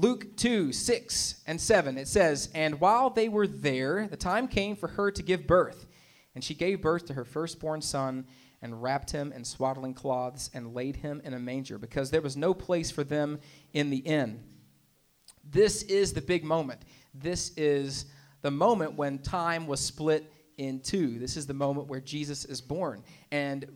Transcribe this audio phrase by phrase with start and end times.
[0.00, 4.76] Luke 2 6 and 7, it says, And while they were there, the time came
[4.76, 5.86] for her to give birth.
[6.36, 8.24] And she gave birth to her firstborn son
[8.62, 12.36] and wrapped him in swaddling cloths and laid him in a manger because there was
[12.36, 13.40] no place for them
[13.72, 14.44] in the inn.
[15.42, 16.82] This is the big moment.
[17.12, 18.04] This is
[18.42, 21.18] the moment when time was split in two.
[21.18, 23.02] This is the moment where Jesus is born.
[23.32, 23.66] And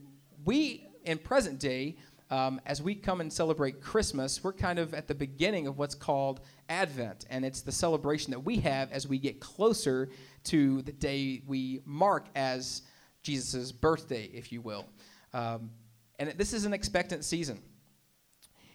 [0.44, 1.96] we, in present day,
[2.32, 5.94] um, as we come and celebrate Christmas, we're kind of at the beginning of what's
[5.94, 6.40] called
[6.70, 7.26] Advent.
[7.28, 10.08] And it's the celebration that we have as we get closer
[10.44, 12.82] to the day we mark as
[13.22, 14.86] Jesus' birthday, if you will.
[15.34, 15.72] Um,
[16.18, 17.60] and this is an expectant season.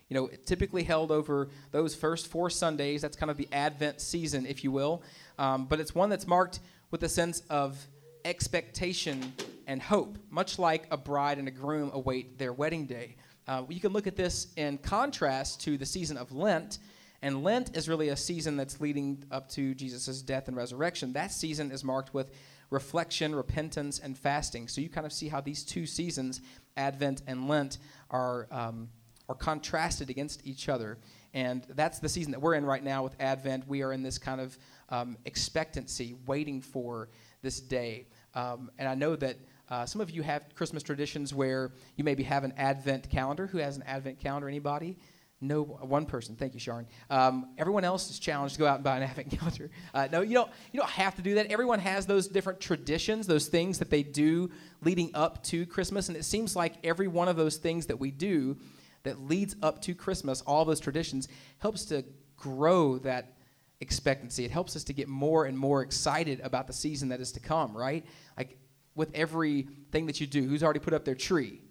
[0.08, 3.02] You know, typically held over those first four Sundays.
[3.02, 5.02] That's kind of the Advent season, if you will.
[5.40, 6.60] Um, but it's one that's marked
[6.92, 7.88] with a sense of
[8.24, 9.34] expectation
[9.66, 13.16] and hope, much like a bride and a groom await their wedding day.
[13.48, 16.80] Uh, you can look at this in contrast to the season of Lent,
[17.22, 21.14] and Lent is really a season that's leading up to Jesus' death and resurrection.
[21.14, 22.32] That season is marked with
[22.70, 24.68] reflection, repentance, and fasting.
[24.68, 26.42] So you kind of see how these two seasons,
[26.76, 27.78] Advent and Lent,
[28.12, 28.90] are, um,
[29.30, 30.98] are contrasted against each other.
[31.34, 33.68] And that's the season that we're in right now with Advent.
[33.68, 34.58] We are in this kind of
[34.90, 37.10] um, expectancy, waiting for
[37.42, 38.08] this day.
[38.36, 39.38] Um, and I know that
[39.70, 43.48] uh, some of you have Christmas traditions where you maybe have an Advent calendar.
[43.48, 44.48] Who has an Advent calendar?
[44.48, 44.98] Anybody?
[45.40, 46.36] No, one person.
[46.36, 46.88] Thank you, Sharon.
[47.12, 49.70] Um, everyone else is challenged to go out and buy an Advent calendar.
[49.94, 50.50] Uh, no, you don't.
[50.72, 51.48] You don't have to do that.
[51.48, 54.50] Everyone has those different traditions, those things that they do
[54.82, 58.10] leading up to Christmas, and it seems like every one of those things that we
[58.10, 58.58] do
[59.04, 61.28] that leads up to Christmas, all those traditions,
[61.60, 62.04] helps to
[62.36, 63.38] grow that
[63.80, 64.44] expectancy.
[64.44, 67.40] It helps us to get more and more excited about the season that is to
[67.40, 67.78] come.
[67.78, 68.06] Right?
[68.38, 68.58] Like
[68.98, 71.62] with everything that you do, who's already put up their tree?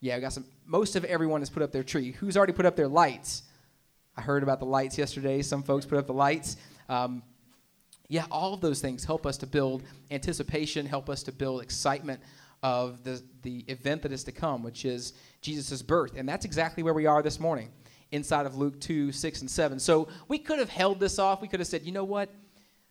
[0.00, 0.46] Yeah, I got some.
[0.64, 2.12] Most of everyone has put up their tree.
[2.12, 3.42] Who's already put up their lights?
[4.16, 5.42] I heard about the lights yesterday.
[5.42, 6.56] Some folks put up the lights.
[6.88, 7.22] Um,
[8.08, 12.20] yeah, all of those things help us to build anticipation, help us to build excitement
[12.62, 16.16] of the, the event that is to come, which is Jesus' birth.
[16.16, 17.70] And that's exactly where we are this morning,
[18.12, 19.78] inside of Luke 2, 6, and 7.
[19.80, 21.42] So we could have held this off.
[21.42, 22.28] We could have said, you know what?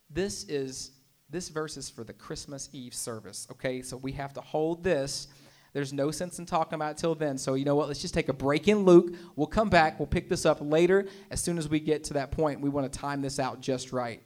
[0.09, 0.91] This is
[1.31, 3.47] this verse is for the Christmas Eve service.
[3.51, 5.27] Okay, so we have to hold this
[5.73, 7.37] there's no sense in talking about it till then.
[7.37, 7.87] So, you know what?
[7.87, 9.15] Let's just take a break in Luke.
[9.35, 9.99] We'll come back.
[9.99, 11.07] We'll pick this up later.
[11.29, 13.93] As soon as we get to that point, we want to time this out just
[13.93, 14.21] right.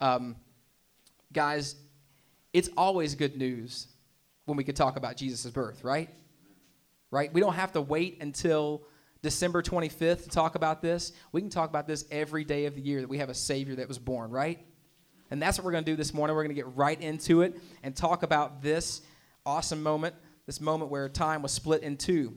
[0.00, 0.36] Um,
[1.32, 1.76] guys,
[2.52, 3.86] it's always good news
[4.44, 6.10] when we could talk about Jesus' birth, right?
[7.10, 7.32] Right?
[7.32, 8.82] We don't have to wait until
[9.22, 11.12] December 25th to talk about this.
[11.30, 13.76] We can talk about this every day of the year that we have a Savior
[13.76, 14.58] that was born, right?
[15.32, 16.36] And that's what we're going to do this morning.
[16.36, 19.00] We're going to get right into it and talk about this
[19.46, 22.36] awesome moment this moment where time was split in two.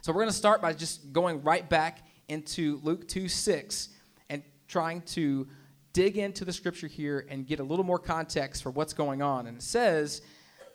[0.00, 3.90] So we're going to start by just going right back into Luke 2 6
[4.30, 5.46] and trying to
[5.92, 9.46] dig into the scripture here and get a little more context for what's going on.
[9.46, 10.22] And it says,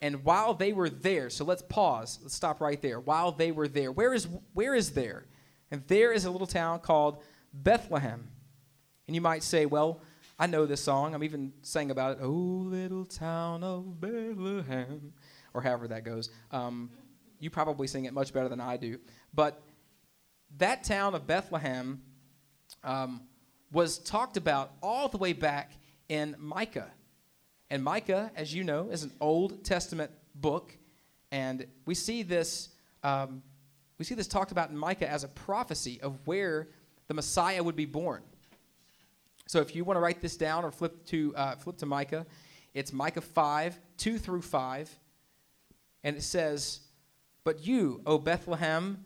[0.03, 2.19] and while they were there, so let's pause.
[2.21, 2.99] Let's stop right there.
[2.99, 5.25] While they were there, where is where is there?
[5.71, 8.27] And there is a little town called Bethlehem.
[9.07, 10.01] And you might say, well,
[10.41, 11.13] I know this song.
[11.13, 12.19] I'm even saying about it.
[12.21, 15.11] Oh, little town of Bethlehem
[15.53, 16.29] or however that goes.
[16.49, 16.89] Um,
[17.39, 18.99] you probably sing it much better than I do.
[19.33, 19.61] But
[20.57, 22.01] that town of Bethlehem
[22.85, 23.21] um,
[23.73, 25.73] was talked about all the way back
[26.07, 26.89] in Micah.
[27.69, 30.75] And Micah, as you know, is an Old Testament book,
[31.31, 32.69] and we see this
[33.03, 33.43] um,
[33.97, 36.69] we see this talked about in Micah as a prophecy of where
[37.09, 38.23] the Messiah would be born.
[39.49, 42.27] So if you want to write this down or flip to uh, flip to Micah,
[42.75, 44.95] it's Micah five two through five,
[46.03, 46.81] and it says,
[47.43, 49.03] But you, O Bethlehem,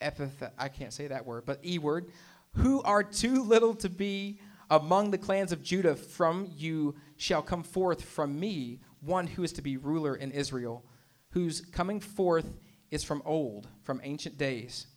[0.00, 2.10] I can't say that word, but E word,
[2.54, 4.40] who are too little to be
[4.70, 9.52] among the clans of Judah, from you shall come forth from me one who is
[9.52, 10.84] to be ruler in Israel,
[11.30, 12.56] whose coming forth
[12.90, 14.88] is from old, from ancient days.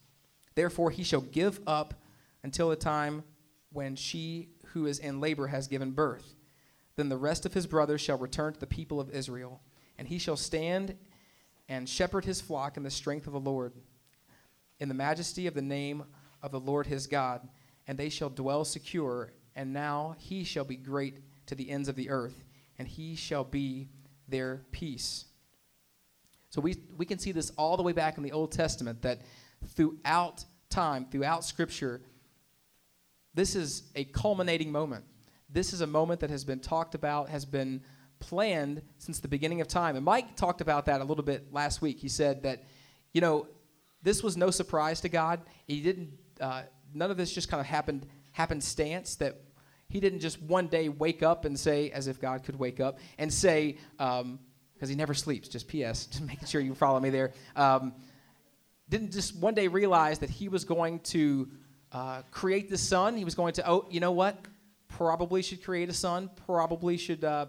[0.55, 1.93] Therefore he shall give up
[2.41, 3.23] until the time
[3.71, 6.35] when she who is in labor has given birth.
[6.95, 9.61] Then the rest of his brothers shall return to the people of Israel
[10.01, 10.97] and he shall stand
[11.69, 13.73] and shepherd his flock in the strength of the Lord,
[14.79, 16.03] in the majesty of the name
[16.41, 17.47] of the Lord his God,
[17.85, 19.31] and they shall dwell secure.
[19.55, 22.43] And now he shall be great to the ends of the earth,
[22.79, 23.89] and he shall be
[24.27, 25.25] their peace.
[26.49, 29.21] So we, we can see this all the way back in the Old Testament that
[29.67, 32.01] throughout time, throughout Scripture,
[33.33, 35.05] this is a culminating moment.
[35.49, 37.81] This is a moment that has been talked about, has been
[38.19, 39.95] planned since the beginning of time.
[39.95, 41.99] And Mike talked about that a little bit last week.
[41.99, 42.63] He said that,
[43.13, 43.47] you know,
[44.03, 45.41] this was no surprise to God.
[45.67, 46.63] He didn't uh,
[46.93, 49.39] none of this just kind of happened happenstance that
[49.89, 52.99] he didn't just one day wake up and say, as if God could wake up
[53.17, 54.39] and say, because um,
[54.87, 57.33] he never sleeps, just P.S., just making sure you follow me there.
[57.55, 57.93] Um,
[58.87, 61.49] didn't just one day realize that he was going to
[61.91, 63.17] uh, create the son.
[63.17, 64.37] He was going to, oh, you know what?
[64.87, 66.29] Probably should create a son.
[66.45, 67.47] Probably should uh,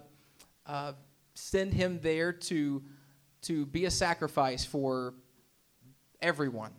[0.66, 0.92] uh,
[1.34, 2.82] send him there to,
[3.42, 5.14] to be a sacrifice for
[6.20, 6.72] everyone.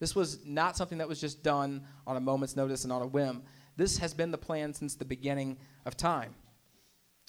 [0.00, 3.06] This was not something that was just done on a moment's notice and on a
[3.06, 3.42] whim.
[3.76, 5.56] This has been the plan since the beginning
[5.86, 6.34] of time.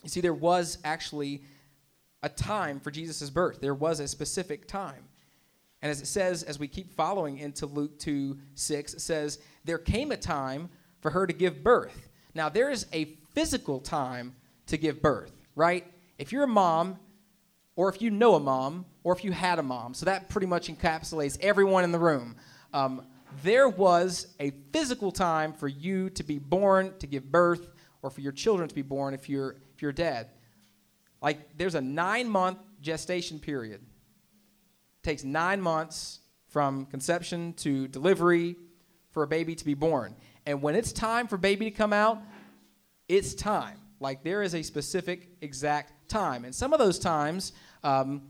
[0.03, 1.43] You see, there was actually
[2.21, 5.05] a time for Jesus' birth, there was a specific time.
[5.85, 9.77] And as it says, as we keep following into Luke 2 6, it says, There
[9.77, 10.67] came a time
[10.99, 12.09] for her to give birth.
[12.33, 13.05] Now, there is a
[13.35, 14.33] physical time
[14.65, 15.85] to give birth, right?
[16.17, 16.97] If you're a mom,
[17.75, 20.47] or if you know a mom, or if you had a mom, so that pretty
[20.47, 22.35] much encapsulates everyone in the room.
[22.73, 23.05] Um,
[23.43, 27.69] there was a physical time for you to be born, to give birth,
[28.01, 30.31] or for your children to be born if you're, if you're dead.
[31.21, 33.81] Like, there's a nine month gestation period
[35.05, 38.55] takes nine months from conception to delivery
[39.11, 40.15] for a baby to be born.
[40.45, 42.19] And when it's time for baby to come out,
[43.07, 43.77] it's time.
[43.99, 46.43] Like there is a specific exact time.
[46.43, 47.53] And some of those times
[47.83, 48.23] um,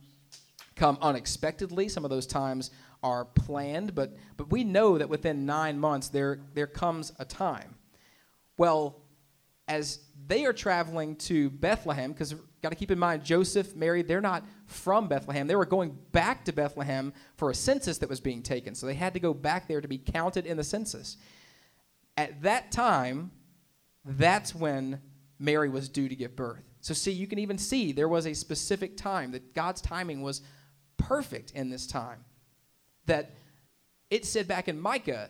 [0.76, 1.88] come unexpectedly.
[1.88, 3.96] Some of those times are planned.
[3.96, 7.76] But, but we know that within nine months, there, there comes a time.
[8.58, 9.02] Well,
[9.68, 14.22] as they are traveling to Bethlehem, because got to keep in mind, Joseph, Mary, they're
[14.22, 15.46] not from Bethlehem.
[15.46, 18.74] They were going back to Bethlehem for a census that was being taken.
[18.74, 21.18] So they had to go back there to be counted in the census.
[22.18, 23.30] At that time,
[24.04, 25.00] that's when
[25.38, 26.64] Mary was due to give birth.
[26.82, 30.42] So, see, you can even see there was a specific time that God's timing was
[30.98, 32.26] perfect in this time.
[33.06, 33.36] That
[34.10, 35.30] it said back in Micah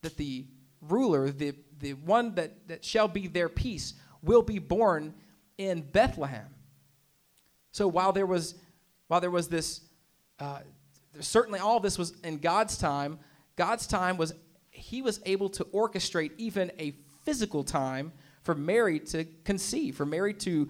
[0.00, 0.46] that the
[0.80, 3.92] ruler, the, the one that, that shall be their peace,
[4.22, 5.12] will be born
[5.58, 6.46] in Bethlehem.
[7.72, 8.54] So while there was,
[9.08, 9.82] while there was this,
[10.38, 10.60] uh,
[11.20, 13.18] certainly all this was in God's time,
[13.56, 14.34] God's time was,
[14.70, 16.94] he was able to orchestrate even a
[17.24, 18.12] physical time
[18.42, 20.68] for Mary to conceive, for Mary to,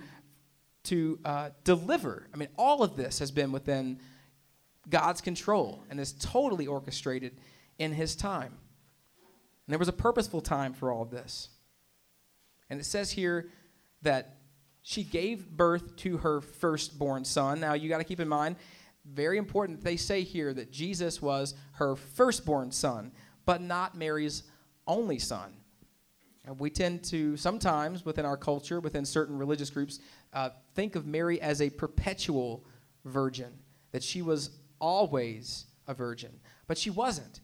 [0.85, 2.27] to uh, deliver.
[2.35, 4.01] I mean, all of this has been within
[4.89, 7.37] God's control and is totally orchestrated
[7.79, 8.53] in his time.
[9.67, 11.49] And there was a purposeful time for all of this.
[12.69, 13.51] And it says here
[14.03, 14.37] that
[14.83, 17.61] she gave birth to her firstborn son.
[17.61, 18.57] Now, you got to keep in mind,
[19.05, 23.13] very important, they say here that Jesus was her firstborn son,
[23.47, 24.45] but not Mary's
[24.87, 25.53] only son.
[26.45, 30.01] And we tend to sometimes within our culture, within certain religious groups,
[30.33, 32.65] uh, think of Mary as a perpetual
[33.05, 33.53] virgin,
[33.93, 34.51] that she was
[34.81, 36.41] always a virgin.
[36.67, 37.41] But she wasn't.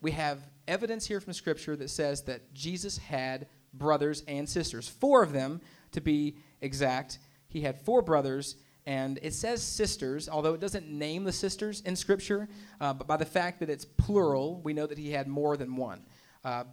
[0.00, 5.22] We have evidence here from Scripture that says that Jesus had brothers and sisters, four
[5.22, 5.60] of them
[5.92, 7.18] to be exact.
[7.48, 11.96] He had four brothers, and it says sisters, although it doesn't name the sisters in
[11.96, 12.48] Scripture,
[12.80, 15.76] uh, but by the fact that it's plural, we know that he had more than
[15.76, 16.04] one.
[16.44, 16.64] Uh,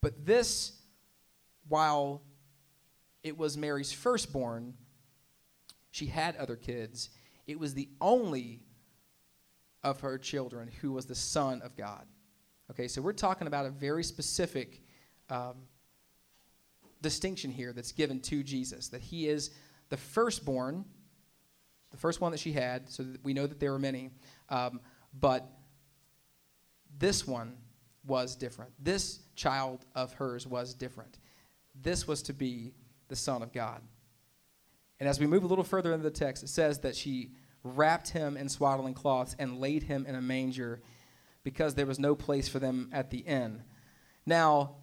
[0.00, 0.72] but this,
[1.68, 2.22] while
[3.22, 4.74] it was Mary's firstborn,
[5.90, 7.10] she had other kids.
[7.46, 8.62] It was the only
[9.82, 12.06] of her children who was the Son of God.
[12.70, 14.82] Okay, so we're talking about a very specific
[15.30, 15.54] um,
[17.04, 19.50] distinction here that's given to Jesus that he is
[19.90, 20.84] the firstborn,
[21.92, 24.10] the first one that she had, so that we know that there were many.
[24.48, 24.80] Um,
[25.20, 25.46] but
[26.98, 27.56] this one
[28.06, 28.72] was different.
[28.82, 31.18] This child of hers was different.
[31.80, 32.72] This was to be
[33.08, 33.82] the Son of God.
[34.98, 37.32] And as we move a little further into the text, it says that she
[37.62, 40.80] wrapped him in swaddling cloths and laid him in a manger
[41.42, 43.62] because there was no place for them at the inn.
[44.24, 44.76] Now,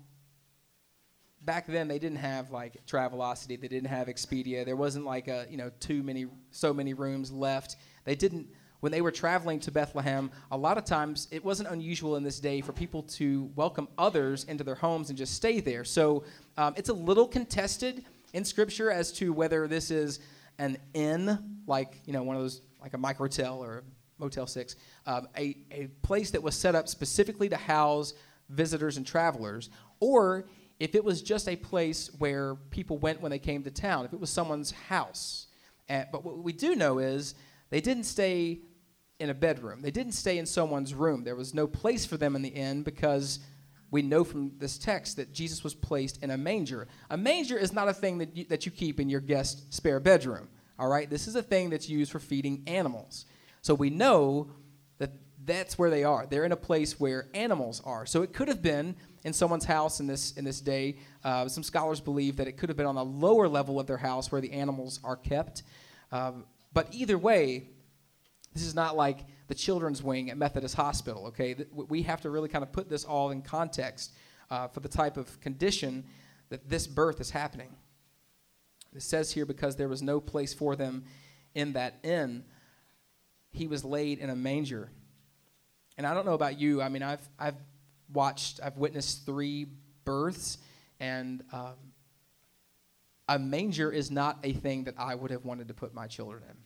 [1.44, 4.66] back then they didn't have like Travelocity, they didn't have Expedia.
[4.66, 7.78] There wasn't like a you know too many so many rooms left.
[8.06, 8.48] They didn't
[8.82, 10.32] when they were traveling to Bethlehem.
[10.52, 14.44] A lot of times it wasn't unusual in this day for people to welcome others
[14.46, 15.84] into their homes and just stay there.
[15.84, 16.24] So
[16.58, 20.20] um, it's a little contested in Scripture as to whether this is
[20.60, 23.84] an inn, like you know one of those like a microtel or
[24.18, 24.76] Motel Six,
[25.08, 28.14] um, a a place that was set up specifically to house
[28.50, 29.70] visitors and travelers,
[30.00, 30.46] or
[30.82, 34.14] if it was just a place where people went when they came to town, if
[34.14, 35.46] it was someone's house.
[35.88, 37.36] And, but what we do know is
[37.70, 38.62] they didn't stay
[39.20, 41.24] in a bedroom, they didn't stay in someone's room.
[41.24, 43.38] There was no place for them in the inn because
[43.92, 46.88] we know from this text that Jesus was placed in a manger.
[47.12, 50.00] A manger is not a thing that you, that you keep in your guest spare
[50.00, 50.50] bedroom.
[50.80, 53.26] All right, this is a thing that's used for feeding animals.
[53.62, 54.50] So we know
[54.98, 55.12] that
[55.46, 56.26] that's where they are.
[56.26, 58.08] They're in a place where animals are.
[58.08, 60.98] So it could have been in someone's house in this in this day.
[61.24, 63.98] Uh, some scholars believe that it could have been on the lower level of their
[63.98, 65.64] house where the animals are kept.
[66.12, 67.70] Um, but either way,
[68.54, 71.28] this is not like the children's wing at Methodist Hospital.
[71.28, 74.14] Okay, we have to really kind of put this all in context
[74.50, 76.04] uh, for the type of condition
[76.50, 77.76] that this birth is happening.
[78.94, 81.06] It says here because there was no place for them
[81.56, 82.44] in that inn,
[83.52, 84.90] he was laid in a manger.
[85.98, 86.82] And I don't know about you.
[86.82, 87.56] I mean, I've I've
[88.14, 89.68] watched, I've witnessed three
[90.06, 90.58] births,
[91.00, 91.76] and um,
[93.28, 96.44] a manger is not a thing that I would have wanted to put my children
[96.50, 96.58] in.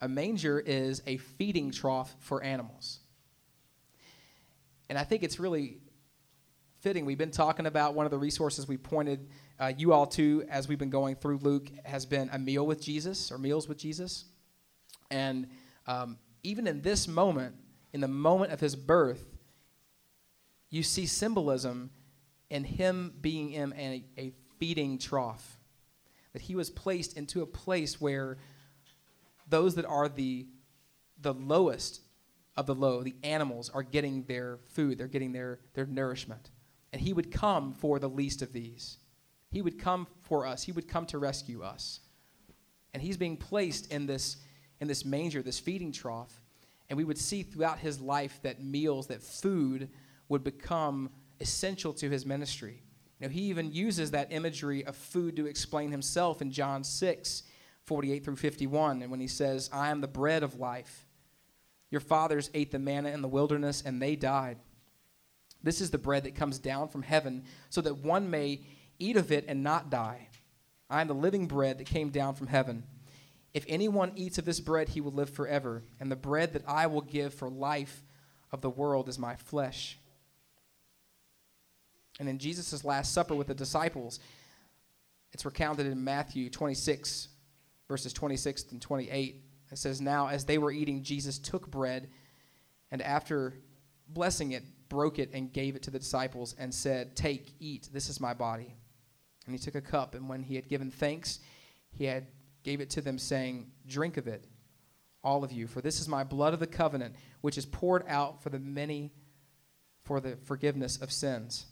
[0.00, 3.00] A manger is a feeding trough for animals.
[4.88, 5.78] And I think it's really
[6.80, 7.04] fitting.
[7.04, 9.28] We've been talking about one of the resources we pointed
[9.60, 12.80] uh, you all to as we've been going through Luke has been a meal with
[12.82, 14.24] Jesus or meals with Jesus.
[15.10, 15.48] And
[15.86, 17.54] um, even in this moment,
[17.92, 19.29] in the moment of his birth,
[20.70, 21.90] you see symbolism
[22.48, 25.58] in him being in a, a feeding trough.
[26.32, 28.38] That he was placed into a place where
[29.48, 30.46] those that are the,
[31.20, 32.00] the lowest
[32.56, 36.50] of the low, the animals, are getting their food, they're getting their, their nourishment.
[36.92, 38.98] And he would come for the least of these.
[39.50, 42.00] He would come for us, he would come to rescue us.
[42.92, 44.36] And he's being placed in this,
[44.80, 46.40] in this manger, this feeding trough.
[46.88, 49.88] And we would see throughout his life that meals, that food
[50.30, 51.10] would become
[51.40, 52.82] essential to his ministry.
[53.18, 57.42] You know, he even uses that imagery of food to explain himself in John 6,
[57.84, 59.02] 48 through 51.
[59.02, 61.04] And when he says, I am the bread of life,
[61.90, 64.56] your fathers ate the manna in the wilderness and they died.
[65.62, 68.60] This is the bread that comes down from heaven, so that one may
[68.98, 70.28] eat of it and not die.
[70.88, 72.84] I am the living bread that came down from heaven.
[73.52, 75.82] If anyone eats of this bread, he will live forever.
[75.98, 78.04] And the bread that I will give for life
[78.52, 79.98] of the world is my flesh.
[82.20, 84.20] And in Jesus' Last Supper with the disciples,
[85.32, 87.28] it's recounted in Matthew 26,
[87.88, 89.42] verses 26 and 28.
[89.72, 92.10] It says, Now, as they were eating, Jesus took bread,
[92.90, 93.54] and after
[94.06, 98.10] blessing it, broke it and gave it to the disciples and said, Take, eat, this
[98.10, 98.76] is my body.
[99.46, 101.40] And he took a cup, and when he had given thanks,
[101.90, 102.26] he had
[102.64, 104.46] gave it to them, saying, Drink of it,
[105.24, 108.42] all of you, for this is my blood of the covenant, which is poured out
[108.42, 109.14] for the many
[110.02, 111.66] for the forgiveness of sins.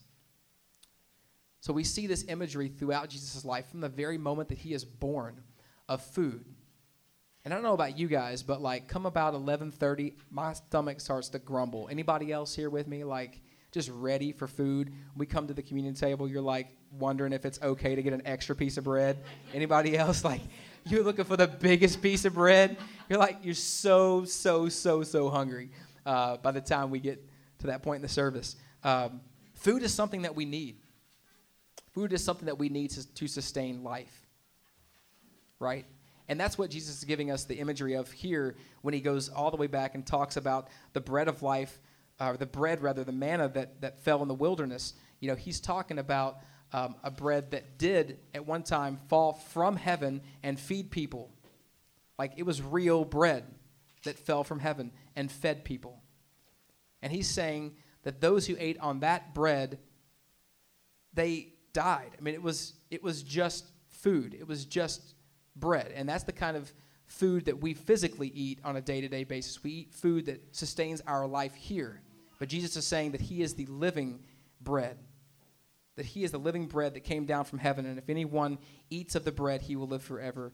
[1.61, 4.85] So we see this imagery throughout Jesus' life from the very moment that he is
[4.85, 5.43] born
[5.89, 6.45] of food.
[7.45, 11.29] And I don't know about you guys, but like come about 11:30, my stomach starts
[11.31, 11.89] to grumble.
[11.91, 13.41] Anybody else here with me like
[13.73, 14.93] just ready for food?
[15.17, 18.23] We come to the communion table, you're like wondering if it's okay to get an
[18.25, 19.19] extra piece of bread.
[19.55, 20.43] Anybody else like
[20.85, 22.77] you're looking for the biggest piece of bread?
[23.09, 25.71] You're like you're so so so so hungry
[26.07, 27.27] uh, by the time we get
[27.61, 28.57] to that point in the service.
[28.85, 29.21] Um,
[29.55, 30.77] food is something that we need.
[31.99, 34.25] Food is something that we need to, to sustain life,
[35.59, 35.85] right?
[36.29, 39.51] And that's what Jesus is giving us the imagery of here when he goes all
[39.51, 41.81] the way back and talks about the bread of life,
[42.21, 44.95] or uh, the bread, rather, the manna that, that fell in the wilderness.
[45.19, 46.39] You know, he's talking about
[46.73, 51.33] um, a bread that did at one time fall from heaven and feed people.
[52.17, 53.43] Like it was real bread
[54.05, 56.01] that fell from heaven and fed people.
[57.03, 57.75] And he's saying
[58.05, 59.81] that those who ate on that bread,
[61.13, 62.11] they died.
[62.19, 65.15] I mean, it was, it was just food, it was just
[65.57, 65.93] bread.
[65.95, 66.73] And that's the kind of
[67.07, 69.63] food that we physically eat on a day to day basis.
[69.63, 72.01] We eat food that sustains our life here.
[72.39, 74.21] But Jesus is saying that He is the living
[74.61, 74.99] bread,
[75.97, 77.87] that He is the living bread that came down from heaven.
[77.87, 78.59] And if anyone
[78.91, 80.53] eats of the bread, he will live forever.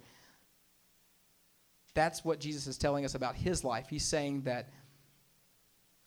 [1.95, 3.89] That's what Jesus is telling us about His life.
[3.89, 4.71] He's saying that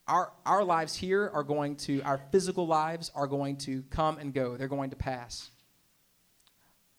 [0.07, 4.33] our, our lives here are going to, our physical lives are going to come and
[4.33, 4.55] go.
[4.55, 5.51] They're going to pass.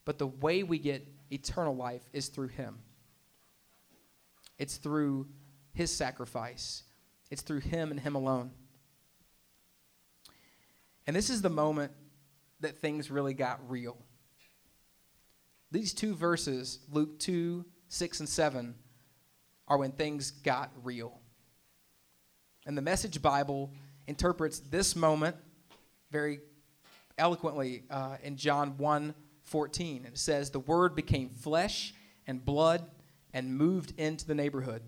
[0.04, 2.78] But the way we get eternal life is through Him.
[4.58, 5.28] It's through
[5.72, 6.82] His sacrifice,
[7.30, 8.50] it's through Him and Him alone.
[11.06, 11.92] And this is the moment
[12.60, 13.96] that things really got real.
[15.70, 18.74] These two verses, Luke 2, 6, and 7,
[19.66, 21.20] are when things got real.
[22.68, 23.72] And the Message Bible
[24.06, 25.34] interprets this moment
[26.12, 26.40] very
[27.16, 29.96] eloquently uh, in John 1 14.
[30.04, 31.94] And it says, The Word became flesh
[32.26, 32.84] and blood
[33.32, 34.82] and moved into the neighborhood.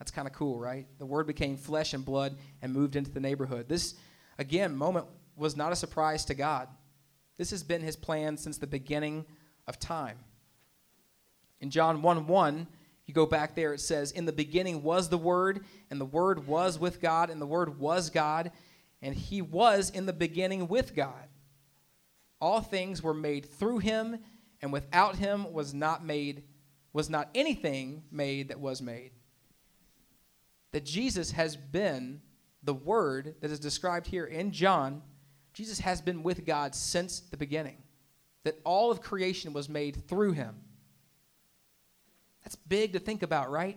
[0.00, 0.88] That's kind of cool, right?
[0.98, 3.68] The Word became flesh and blood and moved into the neighborhood.
[3.68, 3.94] This,
[4.36, 6.66] again, moment was not a surprise to God.
[7.38, 9.26] This has been His plan since the beginning
[9.68, 10.18] of time.
[11.60, 12.66] In John 1 1,
[13.06, 16.46] you go back there, it says, In the beginning was the Word, and the Word
[16.46, 18.50] was with God, and the Word was God.
[19.02, 21.28] and he was in the beginning with God.
[22.40, 24.18] All things were made through him,
[24.62, 26.44] and without him was not made
[26.96, 29.10] was not anything made that was made.
[30.72, 32.22] That Jesus has been
[32.62, 35.02] the word that is described here in John.
[35.52, 37.76] Jesus has been with God since the beginning.
[38.44, 40.56] That all of creation was made through him.
[42.46, 43.76] That's big to think about, right?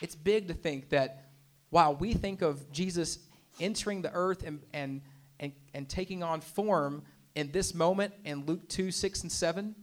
[0.00, 1.32] It's big to think that
[1.68, 3.18] while we think of Jesus
[3.60, 5.02] entering the earth and, and,
[5.38, 7.02] and, and taking on form
[7.34, 9.74] in this moment in Luke 2 6 and 7,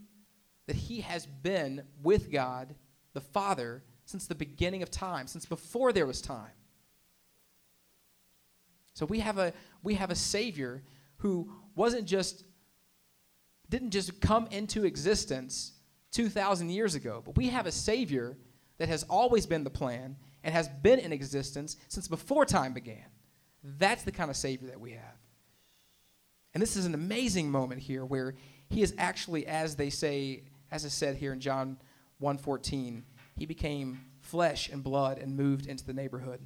[0.65, 2.73] that he has been with God,
[3.13, 6.55] the Father, since the beginning of time, since before there was time.
[8.95, 10.81] So we have a, we have a Savior
[11.17, 12.45] who wasn't just,
[13.69, 15.73] didn't just come into existence
[16.15, 18.37] 2,000 years ago, but we have a Savior
[18.77, 23.05] that has always been the plan and has been in existence since before time began.
[23.63, 25.19] That's the kind of Savior that we have.
[26.53, 28.35] And this is an amazing moment here where
[28.69, 31.77] he is actually, as they say, as I said here in John
[32.21, 33.03] 1:14,
[33.35, 36.39] he became flesh and blood and moved into the neighborhood.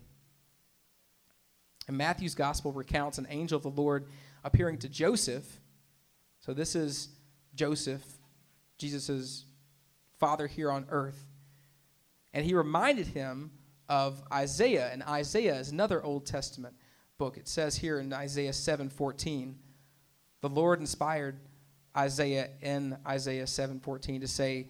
[1.88, 4.07] And Matthew's gospel recounts an angel of the Lord
[4.43, 5.59] appearing to Joseph.
[6.39, 7.09] So this is
[7.53, 8.03] Joseph,
[8.79, 9.45] Jesus'
[10.19, 11.25] father here on earth.
[12.33, 13.51] And he reminded him
[13.88, 16.75] of Isaiah, and Isaiah is another Old Testament
[17.17, 17.38] book.
[17.38, 19.57] It says here in Isaiah 7:14,
[20.41, 21.39] the Lord inspired
[21.97, 24.69] Isaiah in Isaiah 7:14 to say,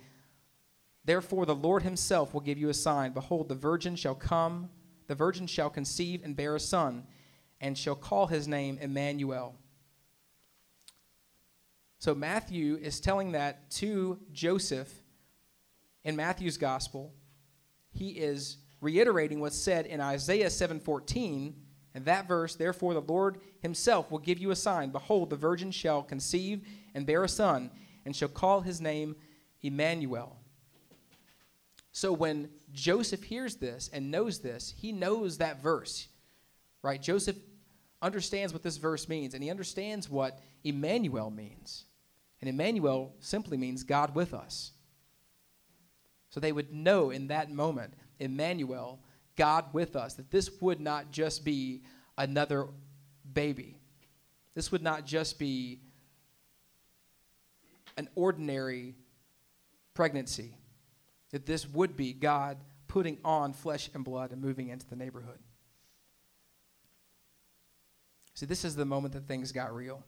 [1.03, 3.11] Therefore the Lord himself will give you a sign.
[3.13, 4.69] Behold, the virgin shall come,
[5.07, 7.07] the virgin shall conceive and bear a son,
[7.59, 9.55] and shall call his name Emmanuel.
[11.97, 15.01] So Matthew is telling that to Joseph
[16.03, 17.13] in Matthew's gospel.
[17.91, 21.55] He is reiterating what's said in Isaiah 7:14
[21.93, 24.91] and that verse, therefore, the Lord himself will give you a sign.
[24.91, 27.71] Behold, the virgin shall conceive and bear a son,
[28.05, 29.15] and shall call his name
[29.61, 30.37] Emmanuel.
[31.91, 36.07] So when Joseph hears this and knows this, he knows that verse,
[36.83, 37.01] right?
[37.01, 37.37] Joseph
[38.01, 41.85] understands what this verse means, and he understands what Emmanuel means.
[42.39, 44.71] And Emmanuel simply means God with us.
[46.29, 48.99] So they would know in that moment, Emmanuel
[49.35, 51.81] God with us, that this would not just be
[52.17, 52.67] another
[53.33, 53.77] baby.
[54.53, 55.79] This would not just be
[57.97, 58.95] an ordinary
[59.93, 60.55] pregnancy,
[61.31, 65.39] that this would be God putting on flesh and blood and moving into the neighborhood.
[68.33, 70.03] See, this is the moment that things got real.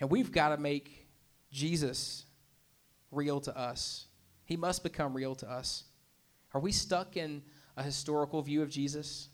[0.00, 1.06] And we've got to make
[1.50, 2.24] Jesus
[3.10, 4.06] real to us.
[4.52, 5.84] He must become real to us.
[6.52, 7.40] Are we stuck in
[7.74, 9.30] a historical view of Jesus?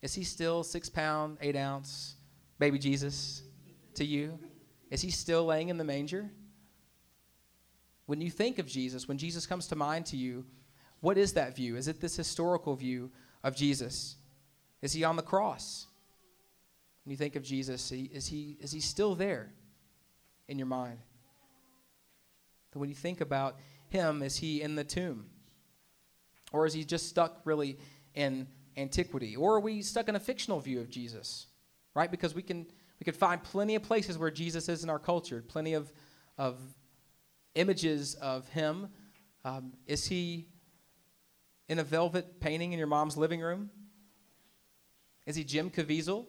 [0.00, 2.14] Is he still six pound, eight ounce
[2.58, 3.42] baby Jesus
[3.96, 4.38] to you?
[4.90, 6.30] Is he still laying in the manger?
[8.06, 10.46] When you think of Jesus, when Jesus comes to mind to you,
[11.00, 11.76] what is that view?
[11.76, 13.10] Is it this historical view
[13.42, 14.16] of Jesus?
[14.80, 15.88] Is he on the cross?
[17.04, 19.52] When you think of Jesus, is he, is he still there
[20.48, 21.00] in your mind?
[22.78, 23.56] when you think about
[23.94, 25.26] him, is he in the tomb?
[26.52, 27.78] Or is he just stuck really
[28.14, 29.36] in antiquity?
[29.36, 31.46] Or are we stuck in a fictional view of Jesus?
[31.94, 32.10] Right?
[32.10, 32.66] Because we can
[33.00, 35.92] we can find plenty of places where Jesus is in our culture, plenty of
[36.36, 36.58] of
[37.54, 38.88] images of him.
[39.44, 40.48] Um, is he
[41.68, 43.70] in a velvet painting in your mom's living room?
[45.26, 46.26] Is he Jim Caviezel?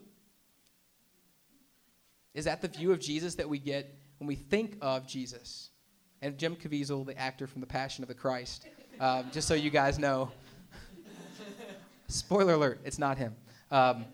[2.34, 5.72] Is that the view of Jesus that we get when we think of Jesus?
[6.22, 8.68] And Jim Caviezel, the actor from The Passion of the Christ,
[9.00, 10.32] um, just so you guys know.
[12.08, 13.36] Spoiler alert, it's not him.
[13.72, 14.06] Um,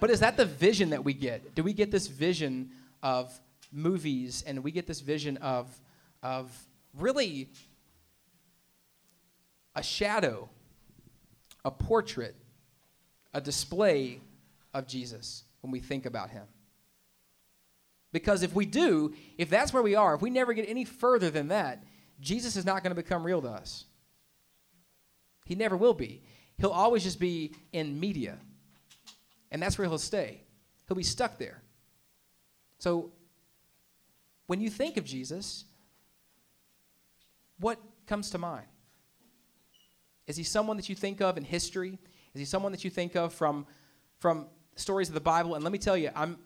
[0.00, 1.54] but is that the vision that we get?
[1.54, 2.70] Do we get this vision
[3.02, 3.32] of
[3.72, 5.70] movies and we get this vision of,
[6.22, 6.52] of
[6.98, 7.48] really
[9.74, 10.48] a shadow,
[11.64, 12.34] a portrait,
[13.32, 14.20] a display
[14.74, 16.44] of Jesus when we think about him?
[18.12, 21.30] Because if we do, if that's where we are, if we never get any further
[21.30, 21.84] than that,
[22.20, 23.84] Jesus is not going to become real to us.
[25.44, 26.22] He never will be.
[26.58, 28.38] He'll always just be in media.
[29.50, 30.40] And that's where he'll stay.
[30.88, 31.62] He'll be stuck there.
[32.78, 33.12] So
[34.46, 35.64] when you think of Jesus,
[37.58, 38.66] what comes to mind?
[40.26, 41.98] Is he someone that you think of in history?
[42.34, 43.66] Is he someone that you think of from,
[44.18, 45.54] from stories of the Bible?
[45.54, 46.38] And let me tell you, I'm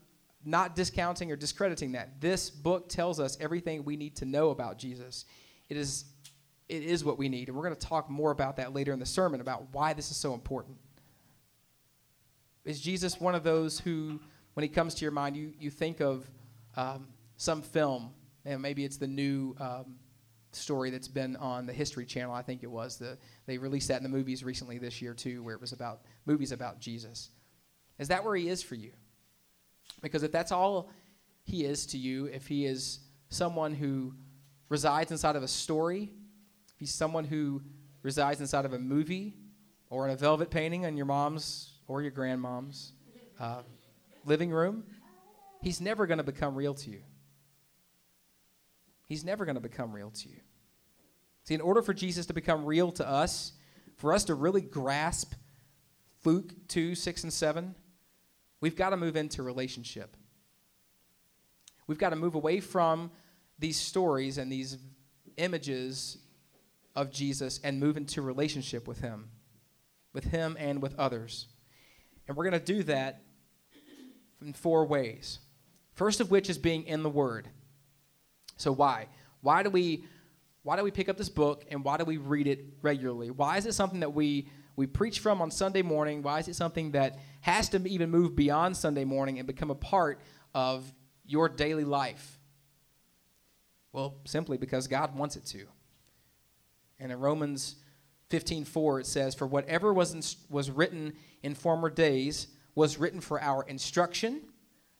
[0.44, 2.20] not discounting or discrediting that.
[2.20, 5.26] This book tells us everything we need to know about Jesus.
[5.68, 6.04] It is
[6.70, 7.48] it is what we need.
[7.48, 10.12] And we're going to talk more about that later in the sermon about why this
[10.12, 10.78] is so important.
[12.64, 14.20] Is Jesus one of those who,
[14.54, 16.30] when he comes to your mind, you, you think of
[16.76, 18.12] um, some film,
[18.44, 19.96] and maybe it's the new um,
[20.52, 22.32] story that's been on the History Channel.
[22.32, 25.42] I think it was the they released that in the movies recently this year too,
[25.42, 27.30] where it was about movies about Jesus.
[27.98, 28.92] Is that where he is for you?
[30.00, 30.90] Because if that's all
[31.44, 34.14] he is to you, if he is someone who
[34.68, 36.10] resides inside of a story,
[36.72, 37.62] if he's someone who
[38.02, 39.34] resides inside of a movie
[39.88, 42.92] or in a velvet painting in your mom's or your grandmom's
[43.38, 43.62] uh,
[44.24, 44.84] living room,
[45.60, 47.02] he's never going to become real to you.
[49.08, 50.40] He's never going to become real to you.
[51.44, 53.52] See, in order for Jesus to become real to us,
[53.96, 55.34] for us to really grasp
[56.24, 57.74] Luke 2, 6, and 7,
[58.60, 60.16] we've got to move into relationship.
[61.86, 63.10] We've got to move away from
[63.58, 64.78] these stories and these
[65.36, 66.18] images
[66.94, 69.30] of Jesus and move into relationship with Him,
[70.12, 71.48] with Him and with others.
[72.28, 73.22] And we're going to do that
[74.40, 75.40] in four ways.
[75.92, 77.48] First of which is being in the Word.
[78.56, 79.06] So why?
[79.40, 80.04] Why do we
[80.62, 83.30] why do we pick up this book and why do we read it regularly?
[83.30, 84.48] Why is it something that we
[84.80, 86.22] we preach from on Sunday morning?
[86.22, 89.74] Why is it something that has to even move beyond Sunday morning and become a
[89.74, 90.20] part
[90.54, 90.92] of
[91.24, 92.38] your daily life?
[93.92, 95.66] Well, simply because God wants it to.
[96.98, 97.76] And in Romans
[98.30, 103.40] 15:4 it says, "For whatever was in, was written in former days was written for
[103.40, 104.40] our instruction,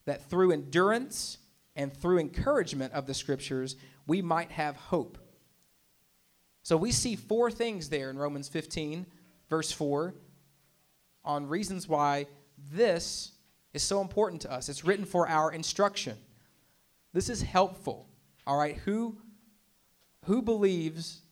[0.05, 1.39] that through endurance
[1.77, 5.19] and through encouragement of the scriptures, we might have hope.
[6.63, 9.07] So we see four things there in Romans 15,
[9.51, 10.15] verse 4,
[11.25, 12.27] on reasons why
[12.73, 13.33] this
[13.75, 14.69] is so important to us.
[14.69, 16.17] It's written for our instruction.
[17.13, 18.09] This is helpful.
[18.47, 19.19] All right, who
[20.25, 21.23] who believes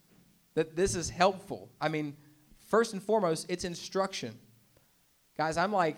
[0.54, 1.70] that this is helpful?
[1.80, 2.16] I mean,
[2.66, 4.38] first and foremost, it's instruction.
[5.36, 5.96] Guys, I'm like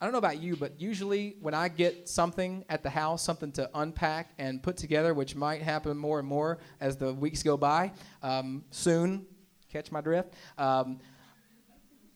[0.00, 3.52] I don't know about you, but usually when I get something at the house, something
[3.52, 7.58] to unpack and put together, which might happen more and more as the weeks go
[7.58, 9.26] by, um, soon,
[9.70, 10.32] catch my drift.
[10.56, 11.00] Um,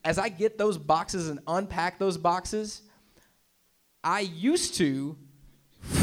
[0.05, 2.83] as I get those boxes and unpack those boxes,
[4.03, 5.17] I used to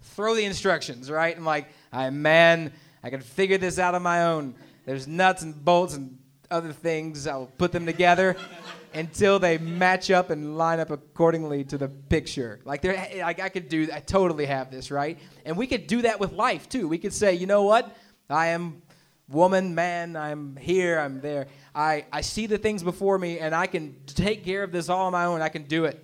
[0.00, 1.36] throw the instructions, right?
[1.36, 4.54] I'm like, I man, I can figure this out on my own.
[4.84, 6.18] There's nuts and bolts and
[6.50, 7.26] other things.
[7.26, 8.36] I'll put them together
[8.94, 12.60] until they match up and line up accordingly to the picture.
[12.64, 16.02] Like there, like I could do, I totally have this right, and we could do
[16.02, 16.88] that with life too.
[16.88, 17.96] We could say, you know what,
[18.28, 18.82] I am
[19.28, 21.46] woman, man, I'm here, I'm there.
[21.74, 25.06] I I see the things before me, and I can take care of this all
[25.06, 25.42] on my own.
[25.42, 26.02] I can do it.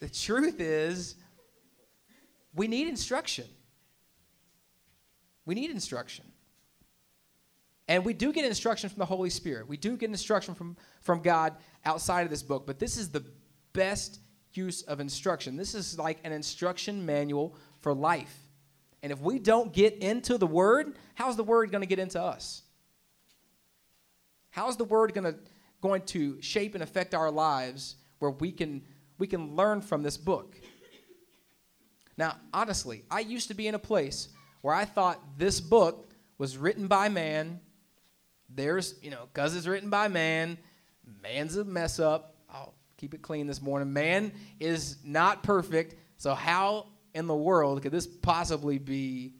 [0.00, 1.14] The truth is,
[2.54, 3.46] we need instruction.
[5.44, 6.24] We need instruction.
[7.88, 9.68] And we do get instruction from the Holy Spirit.
[9.68, 13.24] We do get instruction from, from God outside of this book, but this is the
[13.72, 14.20] best
[14.54, 15.56] use of instruction.
[15.56, 18.41] This is like an instruction manual for life.
[19.02, 22.22] And if we don't get into the Word, how's the Word going to get into
[22.22, 22.62] us?
[24.50, 25.38] How's the Word going to
[25.80, 28.82] going to shape and affect our lives where we can
[29.18, 30.56] we can learn from this book?
[32.16, 34.28] Now, honestly, I used to be in a place
[34.60, 37.60] where I thought this book was written by man
[38.54, 40.58] there's, you know, because it's written by man,
[41.22, 42.36] man's a mess up.
[42.50, 43.92] I'll keep it clean this morning.
[43.92, 45.96] Man is not perfect.
[46.18, 49.34] So, how in the world could this possibly be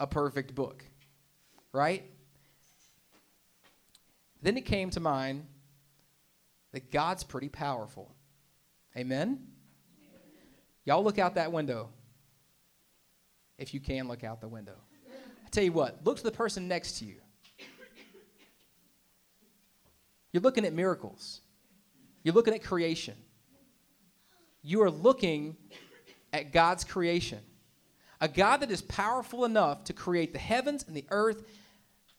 [0.00, 0.84] a perfect book?
[1.72, 2.04] Right?
[4.42, 5.46] Then it came to mind
[6.72, 8.14] that God's pretty powerful.
[8.96, 9.46] Amen?
[10.84, 11.88] Y'all look out that window.
[13.58, 14.76] If you can look out the window.
[15.44, 17.16] I tell you what, look to the person next to you.
[20.32, 21.40] You're looking at miracles.
[22.22, 23.14] You're looking at creation.
[24.62, 25.56] You are looking
[26.32, 27.40] at God's creation.
[28.20, 31.44] A God that is powerful enough to create the heavens and the earth,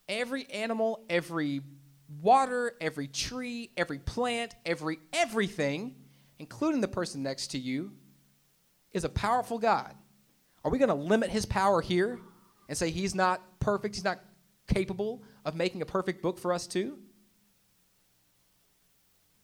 [0.07, 1.61] every animal, every
[2.21, 5.95] water, every tree, every plant, every everything,
[6.39, 7.91] including the person next to you,
[8.91, 9.93] is a powerful God.
[10.63, 12.19] Are we going to limit his power here
[12.67, 14.19] and say he's not perfect, he's not
[14.67, 16.97] capable of making a perfect book for us too?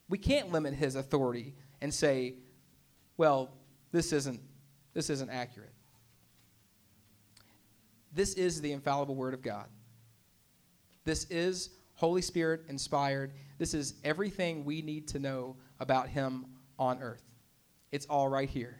[0.07, 2.35] We can't limit his authority and say,
[3.17, 3.51] well,
[3.91, 4.39] this isn't,
[4.95, 5.73] this isn't accurate.
[8.13, 9.67] This is the infallible Word of God.
[11.03, 13.33] This is Holy Spirit inspired.
[13.59, 16.45] This is everything we need to know about Him
[16.79, 17.23] on earth.
[17.91, 18.79] It's all right here.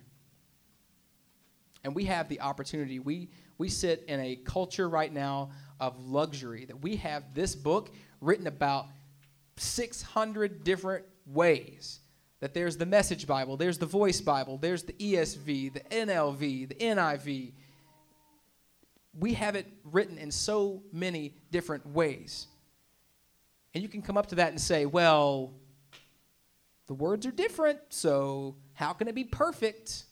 [1.84, 2.98] And we have the opportunity.
[2.98, 7.92] We, we sit in a culture right now of luxury that we have this book
[8.22, 8.88] written about
[9.58, 12.00] 600 different ways
[12.40, 16.76] that there's the Message Bible, there's the Voice Bible, there's the ESV, the NLV, the
[16.76, 17.54] NIV.
[19.18, 22.48] We have it written in so many different ways.
[23.74, 25.54] And you can come up to that and say, well,
[26.88, 30.06] the words are different, so how can it be perfect?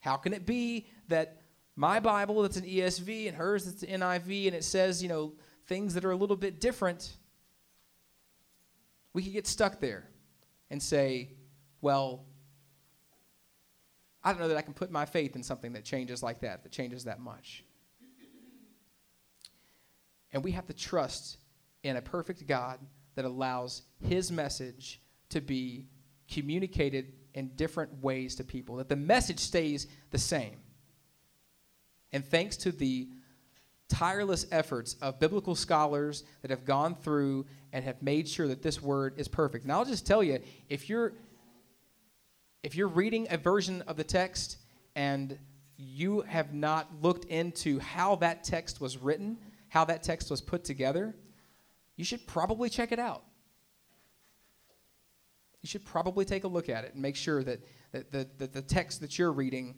[0.00, 1.42] How can it be that
[1.76, 5.34] my Bible that's an ESV and hers that's an NIV and it says, you know,
[5.66, 7.16] things that are a little bit different?
[9.12, 10.08] We could get stuck there
[10.70, 11.30] and say,
[11.86, 12.24] well,
[14.24, 16.64] I don't know that I can put my faith in something that changes like that,
[16.64, 17.62] that changes that much.
[20.32, 21.38] And we have to trust
[21.84, 22.80] in a perfect God
[23.14, 25.86] that allows his message to be
[26.28, 30.56] communicated in different ways to people, that the message stays the same.
[32.12, 33.10] And thanks to the
[33.88, 38.82] tireless efforts of biblical scholars that have gone through and have made sure that this
[38.82, 39.66] word is perfect.
[39.66, 41.12] Now I'll just tell you, if you're
[42.62, 44.58] if you're reading a version of the text
[44.94, 45.38] and
[45.76, 49.38] you have not looked into how that text was written,
[49.68, 51.14] how that text was put together,
[51.96, 53.22] you should probably check it out.
[55.62, 57.60] You should probably take a look at it and make sure that,
[57.92, 59.74] that, that, that the text that you're reading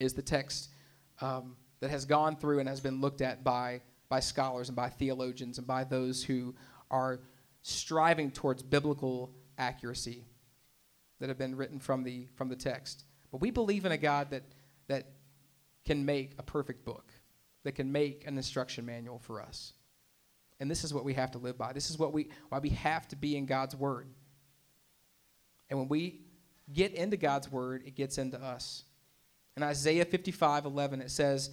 [0.00, 0.70] is the text
[1.20, 4.88] um, that has gone through and has been looked at by, by scholars and by
[4.88, 6.54] theologians and by those who
[6.90, 7.20] are
[7.62, 10.24] striving towards biblical accuracy
[11.22, 13.04] that have been written from the, from the text.
[13.30, 14.42] But we believe in a God that,
[14.88, 15.12] that
[15.84, 17.12] can make a perfect book,
[17.62, 19.72] that can make an instruction manual for us.
[20.58, 21.72] And this is what we have to live by.
[21.72, 24.08] This is what we, why we have to be in God's Word.
[25.70, 26.22] And when we
[26.72, 28.82] get into God's Word, it gets into us.
[29.56, 31.50] In Isaiah 55 11, it says,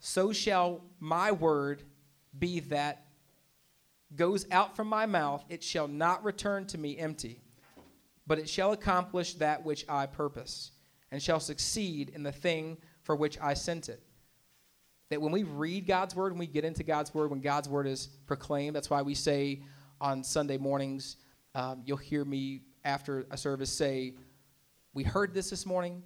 [0.00, 1.84] So shall my word
[2.36, 3.06] be that
[4.16, 7.43] goes out from my mouth, it shall not return to me empty
[8.26, 10.72] but it shall accomplish that which I purpose,
[11.10, 14.02] and shall succeed in the thing for which I sent it.
[15.10, 17.86] That when we read God's word, when we get into God's word, when God's word
[17.86, 19.62] is proclaimed, that's why we say
[20.00, 21.16] on Sunday mornings,
[21.54, 24.14] um, you'll hear me after a service say,
[24.94, 26.02] We heard this this morning.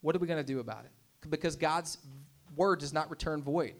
[0.00, 1.30] What are we going to do about it?
[1.30, 1.98] Because God's
[2.56, 3.74] word does not return void,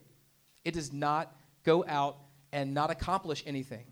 [0.64, 2.18] it does not go out
[2.52, 3.86] and not accomplish anything.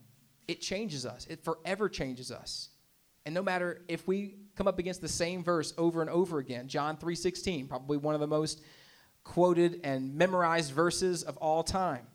[0.49, 2.71] It changes us, it forever changes us.
[3.27, 6.69] And no matter if we come up against the same verse over and over again,
[6.69, 8.63] John 3:16, probably one of the most
[9.25, 12.07] quoted and memorized verses of all time.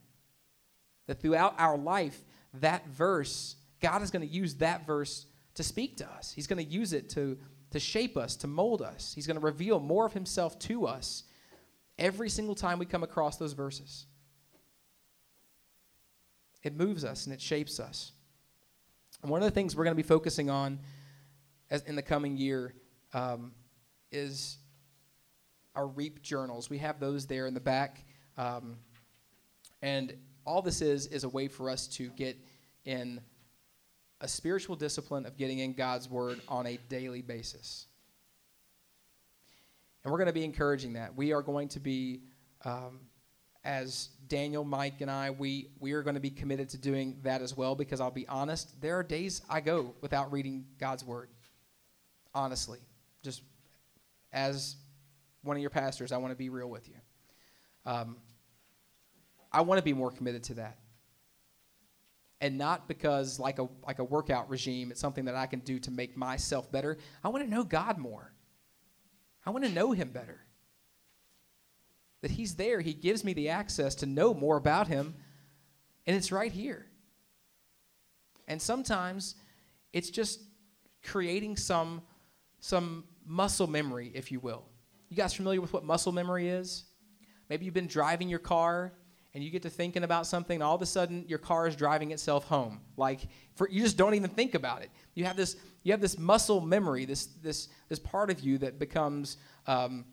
[1.07, 5.97] That throughout our life, that verse, God is going to use that verse to speak
[5.97, 6.31] to us.
[6.31, 7.37] He's going to use it to,
[7.71, 9.13] to shape us, to mold us.
[9.13, 11.23] He's going to reveal more of himself to us
[11.97, 14.07] every single time we come across those verses.
[16.63, 18.11] It moves us and it shapes us.
[19.21, 20.79] And one of the things we're going to be focusing on
[21.69, 22.73] as in the coming year
[23.13, 23.51] um,
[24.11, 24.57] is
[25.75, 26.69] our REAP journals.
[26.69, 28.05] We have those there in the back.
[28.37, 28.77] Um,
[29.81, 30.13] and
[30.45, 32.37] all this is is a way for us to get
[32.85, 33.19] in
[34.21, 37.87] a spiritual discipline of getting in God's Word on a daily basis.
[40.03, 41.15] And we're going to be encouraging that.
[41.15, 42.21] We are going to be,
[42.63, 42.99] um,
[43.63, 47.41] as Daniel, Mike, and I, we, we are going to be committed to doing that
[47.41, 51.29] as well because I'll be honest, there are days I go without reading God's Word
[52.35, 52.79] honestly.
[53.23, 53.41] Just
[54.31, 54.75] as
[55.41, 56.95] one of your pastors, I want to be real with you.
[57.85, 58.17] Um,
[59.51, 60.77] I want to be more committed to that.
[62.41, 65.79] And not because, like a, like a workout regime, it's something that I can do
[65.79, 66.97] to make myself better.
[67.23, 68.33] I want to know God more.
[69.45, 70.41] I want to know Him better.
[72.21, 75.15] That He's there, He gives me the access to know more about Him,
[76.05, 76.87] and it's right here.
[78.47, 79.35] And sometimes
[79.93, 80.41] it's just
[81.03, 82.01] creating some
[82.65, 84.63] some muscle memory, if you will.
[85.09, 86.85] You guys familiar with what muscle memory is?
[87.47, 88.91] Maybe you've been driving your car
[89.35, 91.75] and you get to thinking about something, and all of a sudden your car is
[91.75, 92.81] driving itself home.
[92.97, 93.19] Like
[93.53, 94.89] for, you just don't even think about it.
[95.13, 98.79] You have this you have this muscle memory, this this this part of you that
[98.79, 100.05] becomes um,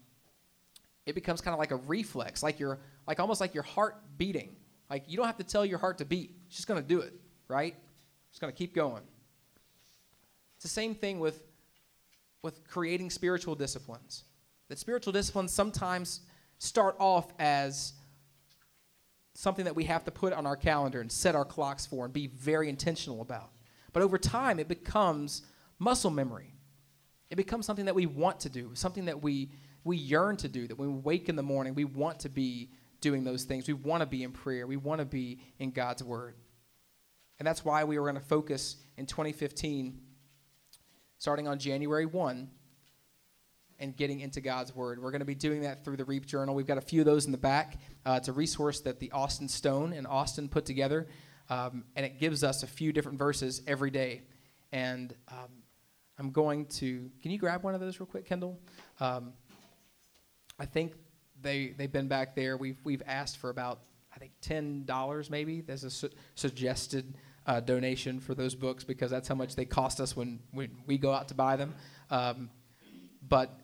[1.07, 4.57] it becomes kind of like a reflex, like your like almost like your heart beating.
[4.91, 7.01] Like you don't have to tell your heart to beat; it's just going to do
[7.01, 7.15] it,
[7.49, 7.75] right?
[8.29, 9.05] It's going to keep going.
[10.57, 11.43] It's the same thing with
[12.43, 14.25] with creating spiritual disciplines.
[14.69, 16.21] That spiritual disciplines sometimes
[16.59, 17.95] start off as
[19.35, 22.13] something that we have to put on our calendar and set our clocks for and
[22.13, 23.51] be very intentional about.
[23.93, 25.43] But over time, it becomes
[25.79, 26.55] muscle memory.
[27.31, 29.51] It becomes something that we want to do, something that we,
[29.85, 32.71] we yearn to do, that when we wake in the morning, we want to be
[33.01, 33.67] doing those things.
[33.67, 36.35] We want to be in prayer, we want to be in God's Word.
[37.39, 39.99] And that's why we were going to focus in 2015
[41.23, 42.51] starting on January 1
[43.79, 45.01] and getting into God's Word.
[45.01, 46.53] We're going to be doing that through the Reap Journal.
[46.53, 47.79] We've got a few of those in the back.
[48.05, 51.07] Uh, it's a resource that the Austin Stone and Austin put together,
[51.49, 54.23] um, and it gives us a few different verses every day.
[54.73, 55.63] And um,
[56.19, 57.09] I'm going to.
[57.23, 58.59] Can you grab one of those real quick, Kendall?
[58.99, 59.33] Um,
[60.59, 60.95] I think
[61.41, 62.57] they they've been back there.
[62.57, 63.83] We've we've asked for about
[64.13, 65.61] I think ten dollars maybe.
[65.61, 67.15] There's a su- suggested
[67.47, 70.99] uh, donation for those books because that's how much they cost us when, when we
[70.99, 71.75] go out to buy them.
[72.11, 72.51] Um,
[73.29, 73.59] but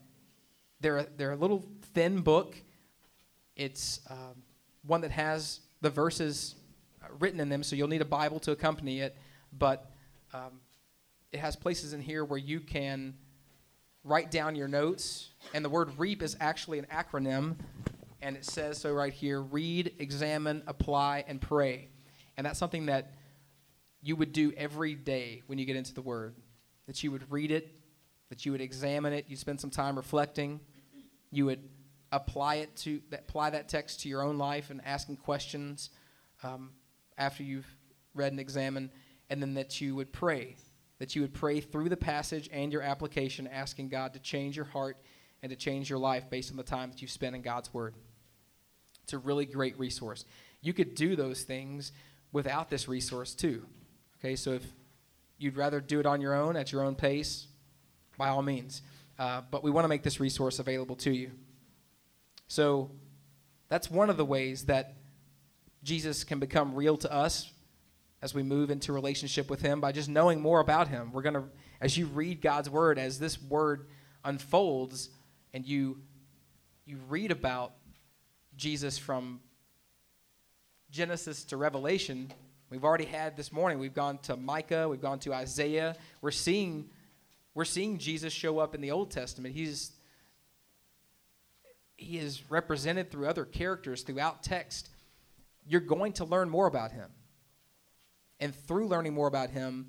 [0.80, 1.64] they're a, they're a little
[1.94, 2.56] thin book.
[3.56, 4.42] It's um,
[4.86, 6.54] one that has the verses
[7.02, 9.16] uh, written in them, so you'll need a Bible to accompany it.
[9.56, 9.90] But
[10.32, 10.60] um,
[11.32, 13.14] it has places in here where you can
[14.04, 15.30] write down your notes.
[15.54, 17.56] And the word REAP is actually an acronym.
[18.20, 21.88] And it says so right here read, examine, apply, and pray.
[22.36, 23.12] And that's something that
[24.02, 26.34] you would do every day when you get into the Word.
[26.86, 27.70] That you would read it,
[28.30, 30.60] that you would examine it, you'd spend some time reflecting,
[31.30, 31.60] you would
[32.12, 35.90] apply it to apply that text to your own life and asking questions
[36.42, 36.70] um,
[37.18, 37.66] after you've
[38.14, 38.90] read and examined,
[39.28, 40.56] and then that you would pray,
[40.98, 44.64] that you would pray through the passage and your application, asking God to change your
[44.64, 44.96] heart
[45.42, 47.94] and to change your life based on the time that you've spent in God's Word.
[49.02, 50.24] It's a really great resource.
[50.60, 51.92] You could do those things
[52.32, 53.66] without this resource too.
[54.18, 54.64] Okay, so if
[55.38, 57.46] you'd rather do it on your own at your own pace,
[58.16, 58.82] by all means.
[59.18, 61.30] Uh, but we want to make this resource available to you.
[62.48, 62.90] So
[63.68, 64.94] that's one of the ways that
[65.82, 67.52] Jesus can become real to us
[68.20, 71.12] as we move into relationship with Him by just knowing more about Him.
[71.12, 71.44] We're going to,
[71.80, 73.86] as you read God's Word, as this Word
[74.24, 75.10] unfolds,
[75.54, 75.98] and you
[76.84, 77.74] you read about
[78.56, 79.40] Jesus from
[80.90, 82.32] Genesis to Revelation.
[82.70, 83.78] We've already had this morning.
[83.78, 84.88] We've gone to Micah.
[84.88, 85.96] We've gone to Isaiah.
[86.20, 86.90] We're seeing
[87.54, 89.54] we're seeing Jesus show up in the Old Testament.
[89.54, 89.92] He's
[91.96, 94.90] he is represented through other characters throughout text.
[95.66, 97.10] You're going to learn more about him.
[98.38, 99.88] And through learning more about him,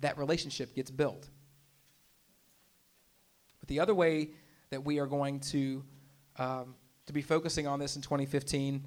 [0.00, 1.30] that relationship gets built.
[3.60, 4.30] But the other way
[4.70, 5.84] that we are going to
[6.38, 6.74] um,
[7.06, 8.84] to be focusing on this in 2015,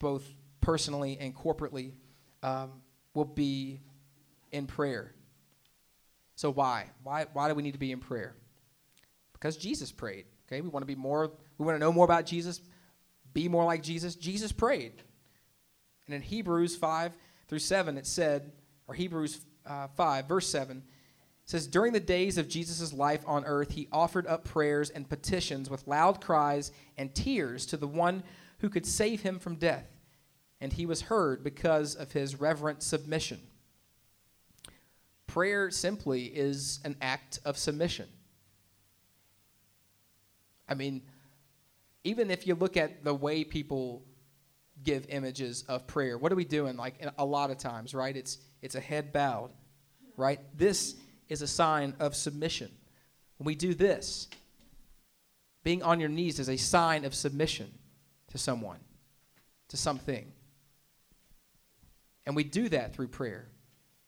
[0.00, 0.24] both
[0.60, 1.92] personally and corporately,
[2.42, 2.70] um,
[3.14, 3.80] will be
[4.52, 5.12] in prayer.
[6.34, 6.90] So why?
[7.02, 7.26] Why?
[7.32, 8.34] Why do we need to be in prayer?
[9.32, 10.26] Because Jesus prayed.
[10.46, 11.32] Okay, we want to be more.
[11.58, 12.60] We want to know more about Jesus.
[13.32, 14.14] Be more like Jesus.
[14.14, 15.02] Jesus prayed.
[16.06, 17.12] And in Hebrews five
[17.48, 18.52] through seven, it said,
[18.86, 20.82] or Hebrews uh, five verse seven.
[21.44, 25.68] says, During the days of Jesus' life on earth, he offered up prayers and petitions
[25.68, 28.22] with loud cries and tears to the one
[28.58, 29.95] who could save him from death.
[30.60, 33.40] And he was heard because of his reverent submission.
[35.26, 38.08] Prayer simply is an act of submission.
[40.68, 41.02] I mean,
[42.04, 44.02] even if you look at the way people
[44.82, 46.76] give images of prayer, what are we doing?
[46.76, 48.16] Like a lot of times, right?
[48.16, 49.50] It's it's a head bowed,
[50.16, 50.40] right?
[50.56, 50.94] This
[51.28, 52.70] is a sign of submission.
[53.38, 54.28] When we do this,
[55.62, 57.72] being on your knees is a sign of submission
[58.28, 58.78] to someone,
[59.68, 60.32] to something.
[62.26, 63.48] And we do that through prayer.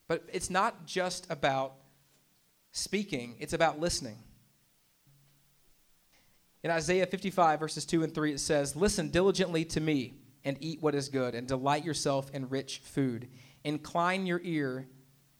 [0.09, 1.75] But it's not just about
[2.73, 4.19] speaking, it's about listening.
[6.65, 10.83] In Isaiah 55, verses 2 and 3, it says, Listen diligently to me and eat
[10.83, 13.29] what is good, and delight yourself in rich food.
[13.65, 14.89] Incline your ear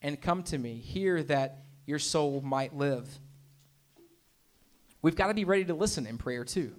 [0.03, 0.77] and come to me.
[0.77, 3.19] Hear that your soul might live.
[5.03, 6.75] We've got to be ready to listen in prayer, too.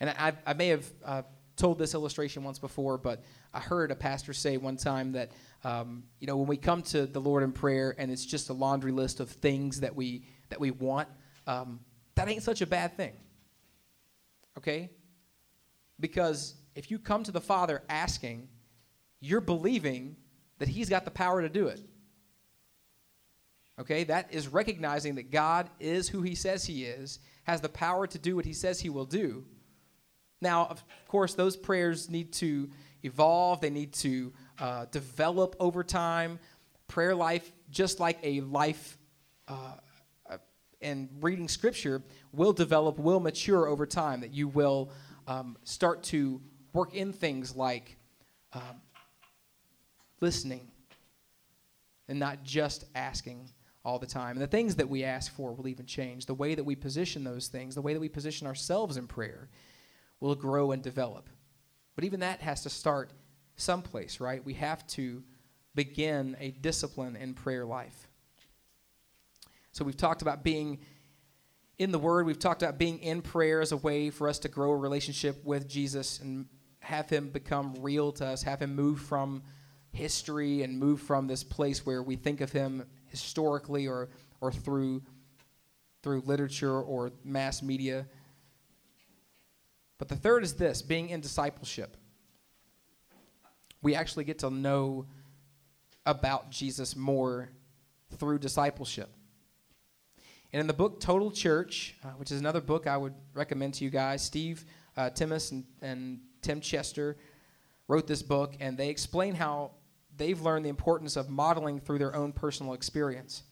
[0.00, 1.22] And I, I may have uh,
[1.56, 6.04] told this illustration once before, but I heard a pastor say one time that, um,
[6.18, 8.92] you know, when we come to the Lord in prayer and it's just a laundry
[8.92, 11.08] list of things that we, that we want,
[11.46, 11.80] um,
[12.16, 13.12] that ain't such a bad thing.
[14.58, 14.90] Okay?
[16.00, 18.48] Because if you come to the Father asking,
[19.20, 20.16] you're believing
[20.58, 21.80] that He's got the power to do it.
[23.80, 24.04] Okay?
[24.04, 28.18] That is recognizing that God is who He says He is, has the power to
[28.18, 29.44] do what He says He will do.
[30.44, 32.70] Now, of course, those prayers need to
[33.02, 36.38] evolve, they need to uh, develop over time.
[36.86, 38.98] Prayer life, just like a life
[39.48, 39.72] uh,
[40.82, 44.90] and reading scripture will develop, will mature over time, that you will
[45.26, 46.42] um, start to
[46.74, 47.96] work in things like
[48.52, 48.82] um,
[50.20, 50.70] listening
[52.06, 53.48] and not just asking
[53.82, 54.32] all the time.
[54.32, 56.26] And the things that we ask for will even change.
[56.26, 59.48] The way that we position those things, the way that we position ourselves in prayer
[60.24, 61.28] will grow and develop.
[61.94, 63.10] But even that has to start
[63.56, 64.42] someplace, right?
[64.42, 65.22] We have to
[65.74, 68.08] begin a discipline in prayer life.
[69.72, 70.78] So we've talked about being
[71.76, 72.24] in the Word.
[72.24, 75.44] We've talked about being in prayer as a way for us to grow a relationship
[75.44, 76.46] with Jesus and
[76.78, 79.42] have Him become real to us, have Him move from
[79.92, 84.08] history and move from this place where we think of Him historically or,
[84.40, 85.02] or through,
[86.02, 88.06] through literature or mass media.
[89.98, 91.96] But the third is this being in discipleship.
[93.82, 95.06] We actually get to know
[96.06, 97.50] about Jesus more
[98.16, 99.10] through discipleship.
[100.52, 103.84] And in the book Total Church, uh, which is another book I would recommend to
[103.84, 104.64] you guys, Steve
[104.96, 107.16] uh, Timmis and, and Tim Chester
[107.88, 109.72] wrote this book, and they explain how
[110.16, 113.42] they've learned the importance of modeling through their own personal experience.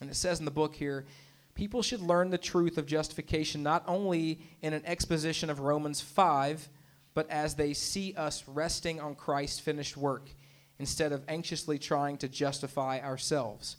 [0.00, 1.06] And it says in the book here
[1.54, 6.68] people should learn the truth of justification not only in an exposition of Romans 5,
[7.14, 10.30] but as they see us resting on Christ's finished work
[10.78, 13.76] instead of anxiously trying to justify ourselves.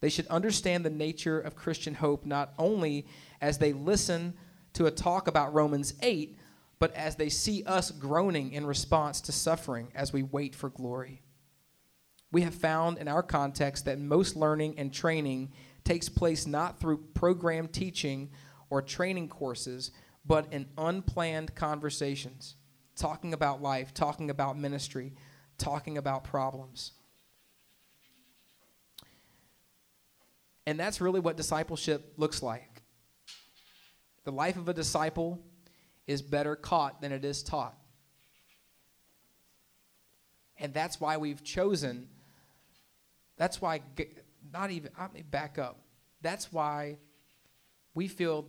[0.00, 3.06] They should understand the nature of Christian hope not only
[3.40, 4.34] as they listen
[4.74, 6.36] to a talk about Romans 8,
[6.78, 11.22] but as they see us groaning in response to suffering as we wait for glory.
[12.30, 15.50] We have found in our context that most learning and training
[15.88, 18.28] takes place not through program teaching
[18.68, 19.90] or training courses,
[20.26, 22.56] but in unplanned conversations,
[22.94, 25.14] talking about life, talking about ministry,
[25.56, 26.92] talking about problems.
[30.66, 32.82] And that's really what discipleship looks like.
[34.24, 35.40] The life of a disciple
[36.06, 37.78] is better caught than it is taught.
[40.58, 42.08] And that's why we've chosen,
[43.38, 43.80] that's why,
[44.52, 45.78] not even, let me back up.
[46.20, 46.98] That's why
[47.94, 48.46] we feel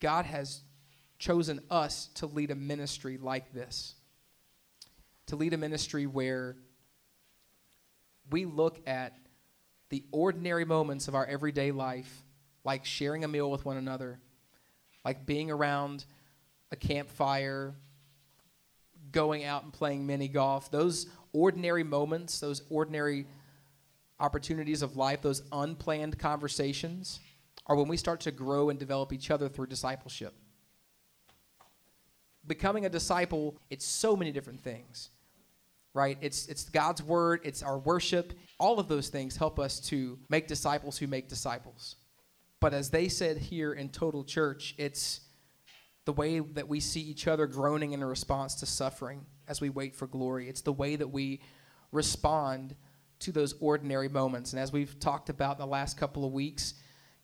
[0.00, 0.62] God has
[1.18, 3.94] chosen us to lead a ministry like this.
[5.26, 6.56] To lead a ministry where
[8.30, 9.16] we look at
[9.88, 12.24] the ordinary moments of our everyday life,
[12.64, 14.18] like sharing a meal with one another,
[15.04, 16.04] like being around
[16.72, 17.74] a campfire,
[19.12, 23.26] going out and playing mini golf, those ordinary moments, those ordinary
[24.20, 27.20] opportunities of life, those unplanned conversations,
[27.66, 30.34] are when we start to grow and develop each other through discipleship.
[32.46, 35.10] Becoming a disciple, it's so many different things
[35.96, 36.18] right?
[36.20, 38.34] It's, it's God's word, it's our worship.
[38.60, 41.96] All of those things help us to make disciples who make disciples.
[42.60, 45.22] But as they said here in Total Church, it's
[46.04, 49.96] the way that we see each other groaning in response to suffering as we wait
[49.96, 50.50] for glory.
[50.50, 51.40] It's the way that we
[51.92, 52.76] respond
[53.20, 54.52] to those ordinary moments.
[54.52, 56.74] And as we've talked about in the last couple of weeks,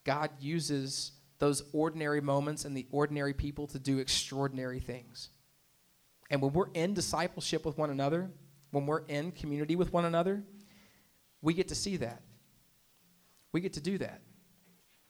[0.05, 5.30] God uses those ordinary moments and the ordinary people to do extraordinary things.
[6.30, 8.30] And when we're in discipleship with one another,
[8.70, 10.43] when we're in community with one another,
[11.43, 12.22] we get to see that.
[13.53, 14.22] We get to do that.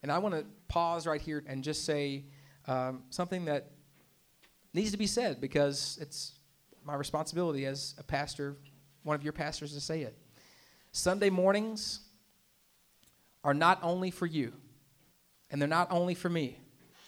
[0.02, 2.24] And I want to pause right here and just say
[2.66, 3.70] um, something that
[4.74, 6.38] needs to be said because it's
[6.84, 8.56] my responsibility as a pastor,
[9.04, 10.16] one of your pastors, to say it.
[10.92, 12.00] Sunday mornings
[13.42, 14.52] are not only for you,
[15.50, 16.58] and they're not only for me.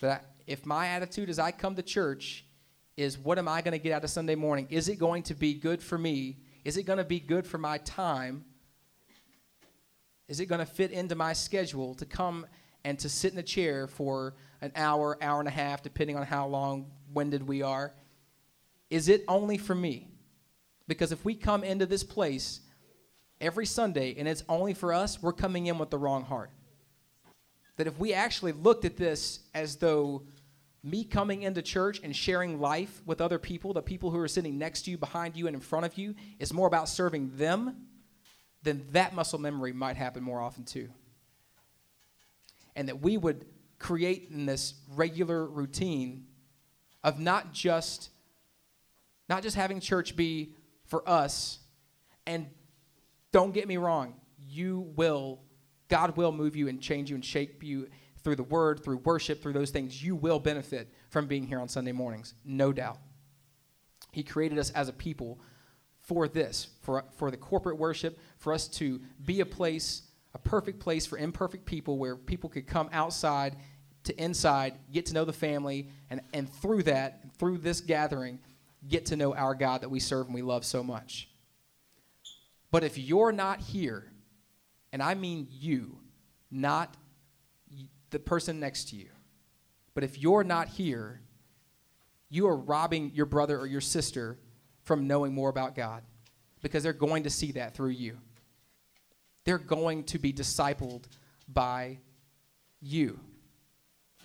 [0.01, 2.45] That if my attitude as I come to church
[2.97, 4.67] is what am I going to get out of Sunday morning?
[4.71, 7.59] Is it going to be good for me is it going to be good for
[7.59, 8.45] my time?
[10.29, 12.47] Is it going to fit into my schedule to come
[12.85, 16.25] and to sit in a chair for an hour, hour and a half, depending on
[16.25, 17.93] how long winded we are?
[18.89, 20.09] Is it only for me?
[20.89, 22.61] Because if we come into this place
[23.41, 26.51] every Sunday and it's only for us, we're coming in with the wrong heart.
[27.77, 30.23] That if we actually looked at this as though
[30.83, 34.59] me coming into church and sharing life with other people, the people who are sitting
[34.59, 37.87] next to you, behind you, and in front of you, is more about serving them,
[38.63, 40.89] then that muscle memory might happen more often too.
[42.77, 43.47] And that we would
[43.79, 46.27] create in this regular routine
[47.03, 48.11] of not just
[49.29, 50.53] not just having church be
[50.85, 51.59] for us
[52.27, 52.47] and
[53.35, 55.41] don't get me wrong you will
[55.89, 57.89] god will move you and change you and shape you
[58.25, 61.69] through the word, through worship, through those things, you will benefit from being here on
[61.69, 62.99] Sunday mornings, no doubt.
[64.13, 65.39] He created us as a people
[66.01, 70.81] for this, for, for the corporate worship, for us to be a place, a perfect
[70.81, 73.57] place for imperfect people where people could come outside
[74.05, 78.39] to inside, get to know the family, and, and through that, through this gathering,
[78.89, 81.29] get to know our God that we serve and we love so much.
[82.75, 84.05] But if you're not here,
[84.93, 85.97] and I mean you,
[86.51, 86.97] not
[88.11, 89.11] the person next to you.
[89.95, 91.21] But if you're not here,
[92.31, 94.41] you are robbing your brother or your sister
[94.83, 96.03] from knowing more about God
[96.63, 98.19] because they're going to see that through you.
[99.45, 101.05] They're going to be discipled
[101.47, 101.99] by
[102.81, 103.21] you.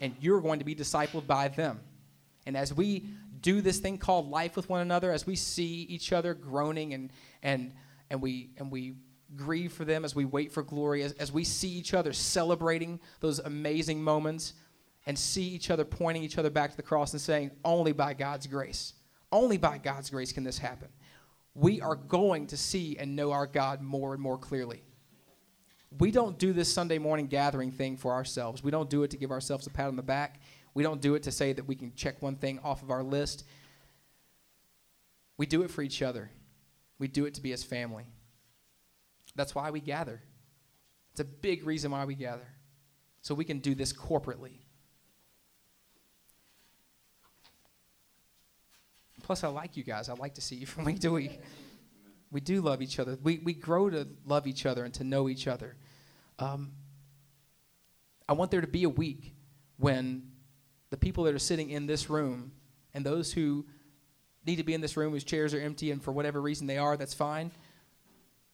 [0.02, 1.82] And you're going to be discipled by them.
[2.48, 3.10] And as we
[3.42, 7.12] do this thing called life with one another, as we see each other groaning and,
[7.44, 7.74] and,
[8.10, 8.96] and, we, and we
[9.36, 13.00] grieve for them, as we wait for glory, as, as we see each other celebrating
[13.20, 14.54] those amazing moments,
[15.06, 18.14] and see each other pointing each other back to the cross and saying, Only by
[18.14, 18.94] God's grace,
[19.32, 20.90] only by God's grace can this happen.
[21.56, 24.84] We are going to see and know our God more and more clearly.
[25.98, 28.64] We don't do this Sunday morning gathering thing for ourselves.
[28.64, 30.40] We don't do it to give ourselves a pat on the back.
[30.76, 33.02] We don't do it to say that we can check one thing off of our
[33.02, 33.46] list.
[35.38, 36.30] We do it for each other.
[37.00, 38.06] We do it to be as family.
[39.36, 40.22] That's why we gather.
[41.12, 42.48] It's a big reason why we gather.
[43.22, 44.60] So we can do this corporately.
[49.24, 50.10] Plus, I like you guys.
[50.10, 51.40] I like to see you from week to week.
[52.32, 53.18] We do love each other.
[53.22, 55.76] We, we grow to love each other and to know each other.
[56.38, 56.72] Um,
[58.28, 59.34] I want there to be a week
[59.78, 60.32] when
[60.90, 62.52] the people that are sitting in this room
[62.94, 63.66] and those who
[64.50, 66.78] need to be in this room whose chairs are empty and for whatever reason they
[66.78, 67.52] are, that's fine.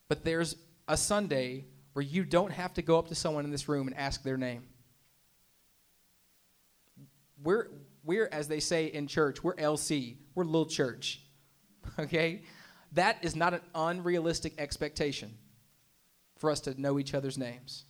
[0.07, 0.55] But there's
[0.87, 3.97] a Sunday where you don't have to go up to someone in this room and
[3.97, 4.63] ask their name.
[7.41, 7.67] We're,
[8.03, 11.21] we're as they say in church, we're LC, we're little church.
[11.99, 12.41] Okay?
[12.93, 15.37] That is not an unrealistic expectation
[16.37, 17.85] for us to know each other's names.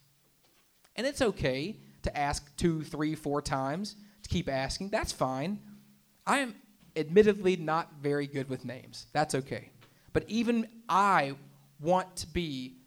[0.96, 4.90] And it's okay to ask two, three, four times, to keep asking.
[4.90, 5.60] That's fine.
[6.28, 6.56] I am
[6.96, 9.08] admittedly not very good with names.
[9.14, 9.70] That's okay.
[10.14, 11.36] But even I
[11.80, 12.78] want to be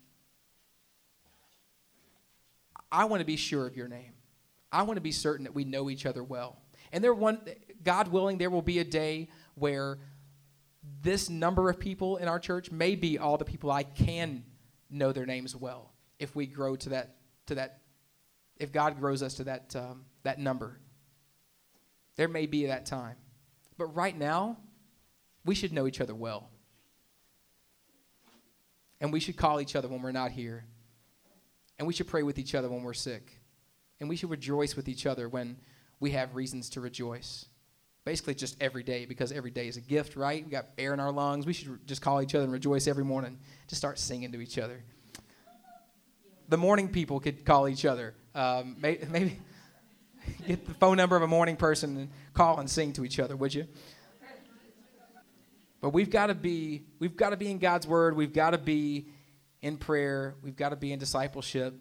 [2.90, 4.12] I want to be sure of your name.
[4.72, 6.56] I want to be certain that we know each other well.
[6.92, 7.40] And there one
[7.84, 9.98] God willing there will be a day where
[11.02, 14.44] this number of people in our church may be all the people I can
[14.90, 17.80] know their names well if we grow to that to that
[18.56, 20.78] if God grows us to that um, that number.
[22.16, 23.16] There may be that time.
[23.78, 24.58] But right now,
[25.44, 26.50] we should know each other well.
[29.00, 30.64] And we should call each other when we're not here.
[31.78, 33.32] And we should pray with each other when we're sick.
[34.00, 35.56] And we should rejoice with each other when
[36.00, 37.46] we have reasons to rejoice.
[38.04, 40.44] Basically, just every day, because every day is a gift, right?
[40.44, 41.46] We got air in our lungs.
[41.46, 43.38] We should just call each other and rejoice every morning.
[43.68, 44.82] Just start singing to each other.
[46.48, 48.14] The morning people could call each other.
[48.34, 49.38] Um, maybe,
[50.46, 53.36] get the phone number of a morning person and call and sing to each other,
[53.36, 53.66] would you?
[55.80, 58.16] But we've got to be we've got to be in God's word.
[58.16, 59.08] We've got to be
[59.62, 60.34] in prayer.
[60.42, 61.74] We've got to be in discipleship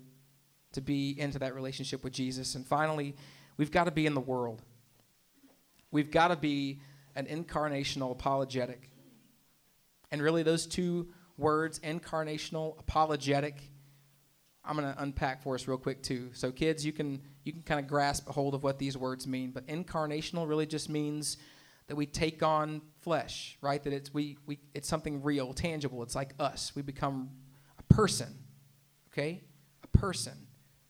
[0.73, 2.55] to be into that relationship with Jesus.
[2.55, 3.15] And finally,
[3.57, 4.61] we've got to be in the world.
[5.91, 6.81] We've got to be
[7.15, 8.91] an incarnational apologetic.
[10.11, 13.71] And really those two words, incarnational, apologetic,
[14.67, 16.29] I'm going to unpack for us real quick too.
[16.33, 19.25] So kids, you can you can kind of grasp a hold of what these words
[19.25, 19.51] mean.
[19.51, 21.37] But incarnational really just means
[21.87, 23.81] that we take on flesh, right?
[23.81, 26.03] That it's we, we it's something real, tangible.
[26.03, 26.73] It's like us.
[26.75, 27.29] We become
[27.79, 28.27] a person.
[29.13, 29.43] Okay?
[29.83, 30.33] A person.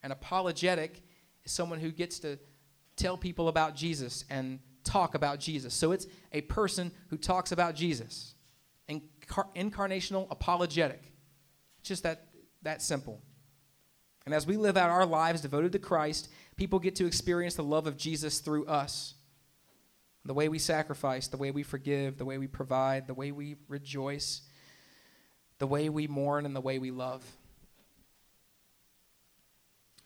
[0.04, 1.04] An apologetic
[1.46, 2.40] is someone who gets to
[2.96, 5.74] tell people about Jesus and talk about Jesus.
[5.74, 8.34] So it's a person who talks about Jesus.
[8.90, 11.14] Incar- incarnational apologetic.
[11.84, 12.28] Just that
[12.64, 13.22] that simple.
[14.28, 17.64] And as we live out our lives devoted to Christ, people get to experience the
[17.64, 19.14] love of Jesus through us.
[20.26, 23.56] The way we sacrifice, the way we forgive, the way we provide, the way we
[23.70, 24.42] rejoice,
[25.60, 27.24] the way we mourn, and the way we love.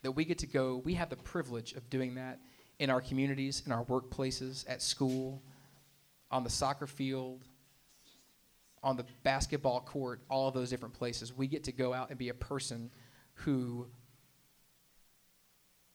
[0.03, 2.37] That we get to go, we have the privilege of doing that
[2.77, 5.41] in our communities, in our workplaces, at school,
[6.29, 7.41] on the soccer field,
[8.83, 11.35] on the basketball court, all of those different places.
[11.35, 12.91] We get to go out and be a person
[13.33, 13.87] who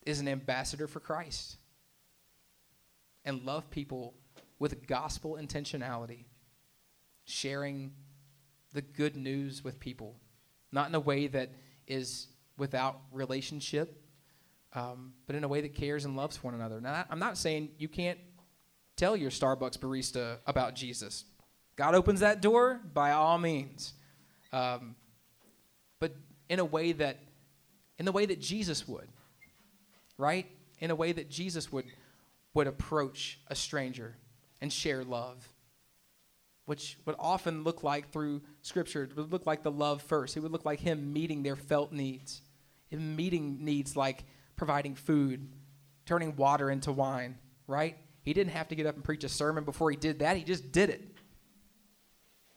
[0.06, 1.56] is an ambassador for Christ
[3.24, 4.14] and love people
[4.58, 6.24] with gospel intentionality,
[7.24, 7.92] sharing
[8.72, 10.14] the good news with people,
[10.72, 11.50] not in a way that
[11.86, 14.00] is without relationship,
[14.72, 16.80] um, but in a way that cares and loves one another.
[16.80, 18.18] Now, I'm not saying you can't
[18.96, 21.24] tell your Starbucks barista about Jesus.
[21.74, 23.92] God opens that door by all means,
[24.52, 24.94] um,
[25.98, 26.14] but
[26.48, 27.18] in a way that,
[27.98, 29.08] in the way that Jesus would
[30.18, 30.46] right?
[30.78, 31.86] In a way that Jesus would,
[32.54, 34.16] would approach a stranger
[34.60, 35.48] and share love,
[36.64, 40.36] which would often look like through Scripture, it would look like the love first.
[40.36, 42.42] It would look like Him meeting their felt needs,
[42.90, 44.24] meeting needs like
[44.56, 45.48] providing food,
[46.06, 47.96] turning water into wine, right?
[48.22, 50.44] He didn't have to get up and preach a sermon before He did that, He
[50.44, 51.02] just did it.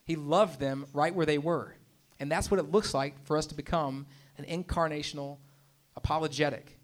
[0.06, 1.76] He loved them right where they were.
[2.20, 4.08] And that's what it looks like for us to become
[4.40, 5.38] an incarnational
[5.96, 6.79] apologetic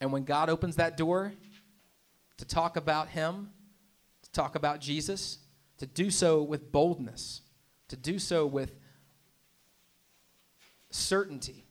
[0.00, 1.32] And when God opens that door
[2.36, 3.50] to talk about Him,
[4.22, 5.38] to talk about Jesus,
[5.78, 7.42] to do so with boldness,
[7.88, 8.74] to do so with
[10.90, 11.64] certainty.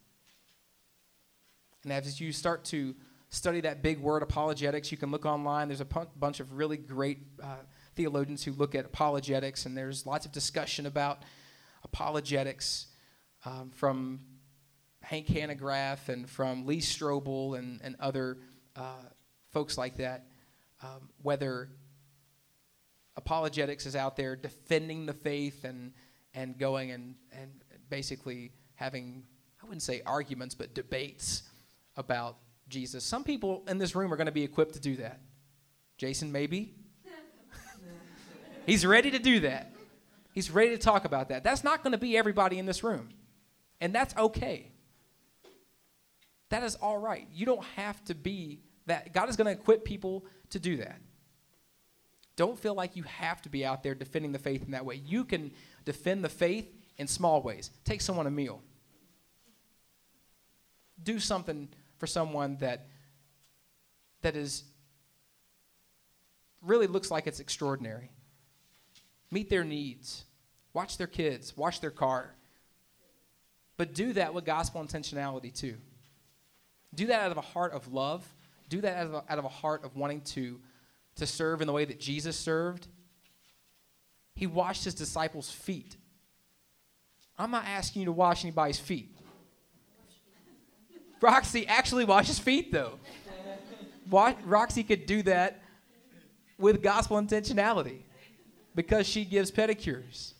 [1.83, 2.95] And as you start to
[3.29, 5.67] study that big word apologetics, you can look online.
[5.67, 7.57] There's a p- bunch of really great uh,
[7.95, 11.23] theologians who look at apologetics, and there's lots of discussion about
[11.83, 12.87] apologetics
[13.45, 14.19] um, from
[15.07, 18.39] Hank Hanegraaff and from Lee Strobel and, and other
[18.75, 19.05] uh,
[19.53, 20.25] folks like that,
[20.83, 21.69] um, whether
[23.15, 25.93] apologetics is out there defending the faith and,
[26.33, 27.49] and going and, and
[27.89, 29.23] basically having,
[29.63, 31.43] I wouldn't say arguments, but debates
[31.95, 32.35] about
[32.67, 33.05] Jesus.
[33.05, 35.21] Some people in this room are going to be equipped to do that.
[35.97, 36.75] Jason, maybe.
[38.65, 39.73] He's ready to do that.
[40.33, 41.45] He's ready to talk about that.
[41.45, 43.07] That's not going to be everybody in this room.
[43.79, 44.73] And that's okay.
[46.49, 47.27] That is all right.
[47.33, 49.13] You don't have to be that.
[49.13, 50.99] God is going to equip people to do that.
[52.35, 54.95] Don't feel like you have to be out there defending the faith in that way.
[54.95, 55.51] You can
[55.85, 57.71] defend the faith in small ways.
[57.83, 58.61] Take someone a meal.
[61.03, 61.67] Do something
[61.97, 62.87] for someone that
[64.21, 64.63] that is
[66.61, 68.11] really looks like it's extraordinary.
[69.31, 70.25] Meet their needs.
[70.73, 72.35] Watch their kids, wash their car.
[73.77, 75.77] But do that with gospel intentionality too.
[76.93, 78.27] Do that out of a heart of love.
[78.69, 80.59] Do that out of a, out of a heart of wanting to,
[81.15, 82.87] to serve in the way that Jesus served.
[84.35, 85.97] He washed his disciples' feet.
[87.37, 89.15] I'm not asking you to wash anybody's feet.
[91.21, 92.99] Roxy actually washes feet, though.
[94.09, 95.61] Roxy could do that
[96.57, 97.99] with gospel intentionality
[98.75, 100.33] because she gives pedicures.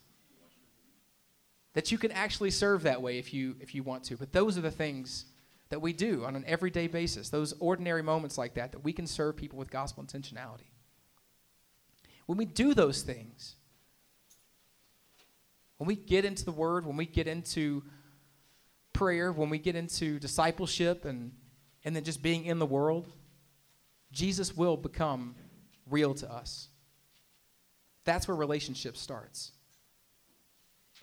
[1.74, 4.18] That you can actually serve that way if you if you want to.
[4.18, 5.26] But those are the things
[5.70, 7.30] that we do on an everyday basis.
[7.30, 10.70] Those ordinary moments like that that we can serve people with gospel intentionality.
[12.26, 13.56] When we do those things,
[15.78, 17.84] when we get into the word, when we get into
[18.94, 21.32] prayer, when we get into discipleship and,
[21.86, 23.08] and then just being in the world,
[24.12, 25.36] Jesus will become
[25.90, 26.68] real to us.
[28.06, 29.52] That's where relationship starts.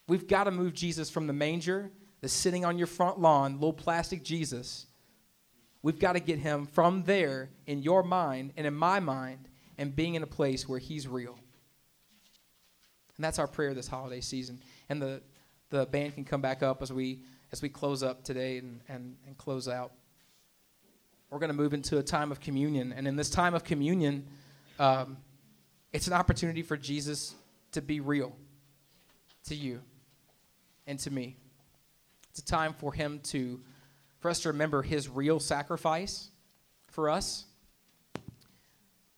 [0.09, 1.91] We've got to move Jesus from the manger,
[2.25, 4.87] the sitting on your front lawn, little plastic Jesus.
[5.83, 9.47] We've got to get him from there in your mind and in my mind
[9.77, 11.39] and being in a place where he's real.
[13.17, 14.59] And that's our prayer this holiday season.
[14.89, 15.21] And the,
[15.69, 17.21] the band can come back up as we
[17.53, 19.93] as we close up today and, and, and close out.
[21.29, 22.95] We're going to move into a time of communion.
[22.95, 24.27] And in this time of communion,
[24.79, 25.19] um,
[25.93, 27.35] it's an opportunity for Jesus
[27.73, 28.35] to be real
[29.49, 29.83] to you
[30.87, 31.37] and to me.
[32.35, 33.61] It's a time for him to,
[34.19, 36.31] for us to remember his real sacrifice
[36.91, 37.45] for us,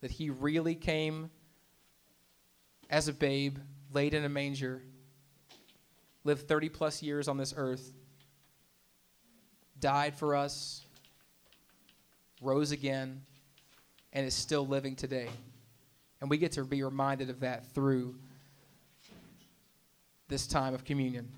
[0.02, 1.30] that he really came
[2.90, 3.56] as a babe,
[3.90, 4.82] laid in a manger,
[6.24, 7.90] lived 30 plus years on this earth,
[9.80, 10.84] died for us,
[12.42, 13.22] rose again,
[14.12, 15.30] and is still living today.
[16.20, 18.16] And we get to be reminded of that through
[20.28, 21.32] this time of communion.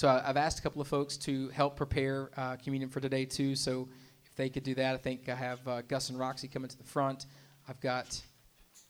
[0.00, 3.54] So I've asked a couple of folks to help prepare uh, communion for today too.
[3.54, 3.86] So
[4.24, 6.78] if they could do that, I think I have uh, Gus and Roxy coming to
[6.78, 7.26] the front.
[7.68, 8.18] I've got,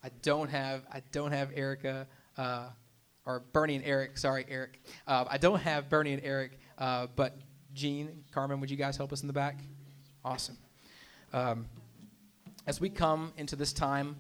[0.05, 2.07] I don't have, I don't have Erica,
[2.39, 2.69] uh,
[3.27, 4.19] or Bernie and Eric.
[4.19, 4.81] Sorry, Eric.
[5.05, 7.37] Uh, I don't have Bernie and Eric, uh, but
[7.75, 9.59] Gene, Carmen, would you guys help us in the back?
[10.25, 10.59] Awesome.
[11.33, 11.67] Um,
[12.69, 14.15] as we come into this time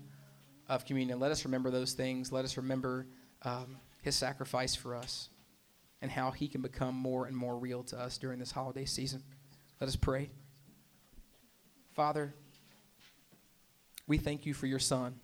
[0.68, 2.32] of communion, let us remember those things.
[2.32, 3.07] Let us remember
[3.43, 5.30] um, his sacrifice for us
[6.03, 9.22] and how he can become more and more real to us during this holiday season.
[9.80, 10.30] Let us pray.
[11.92, 12.34] Father,
[14.07, 15.16] we thank you for your son.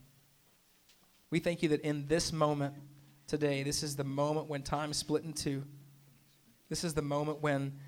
[1.31, 2.75] We thank you that in this moment
[3.27, 5.65] today, this is the moment when time split in two.
[6.69, 7.79] This is the moment when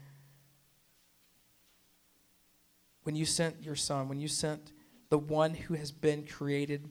[3.05, 4.73] when you sent your son, when you sent
[5.09, 6.87] the one who has been created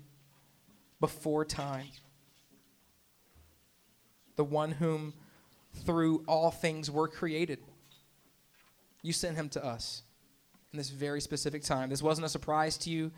[0.99, 1.85] before time,
[4.35, 5.13] the one whom
[5.73, 7.59] through all things were created.
[9.01, 10.03] You sent him to us
[10.73, 11.89] in this very specific time.
[11.89, 13.11] This wasn't a surprise to you.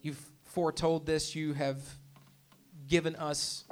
[0.00, 1.78] You've foretold this, you have
[2.88, 3.64] given us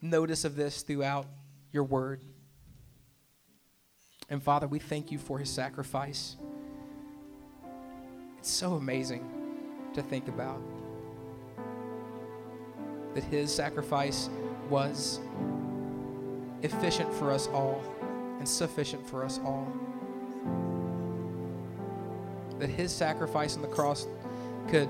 [0.00, 1.26] notice of this throughout
[1.72, 2.22] your word.
[4.28, 6.36] And Father, we thank you for his sacrifice.
[8.38, 9.28] It's so amazing
[9.94, 10.60] to think about
[13.14, 14.30] that his sacrifice
[14.70, 15.20] was
[16.62, 17.82] efficient for us all
[18.38, 19.70] and sufficient for us all.
[22.62, 24.06] that his sacrifice on the cross
[24.68, 24.88] could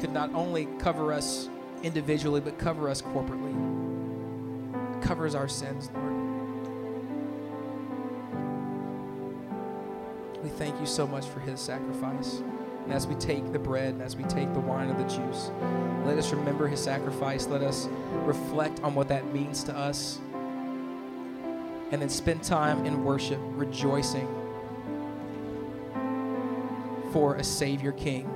[0.00, 1.50] could not only cover us
[1.82, 3.52] individually but cover us corporately.
[5.02, 6.12] Covers our sins lord.
[10.42, 12.42] We thank you so much for his sacrifice
[12.84, 15.50] and as we take the bread and as we take the wine and the juice
[16.04, 17.88] let us remember his sacrifice let us
[18.24, 20.18] reflect on what that means to us
[21.92, 24.26] and then spend time in worship rejoicing
[27.12, 28.28] for a Savior King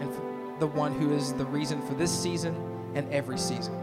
[0.00, 0.12] and
[0.60, 2.54] the one who is the reason for this season
[2.94, 3.74] and every season.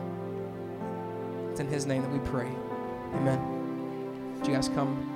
[1.50, 2.50] It's in His name that we pray.
[3.16, 4.38] Amen.
[4.38, 5.11] Would you guys come?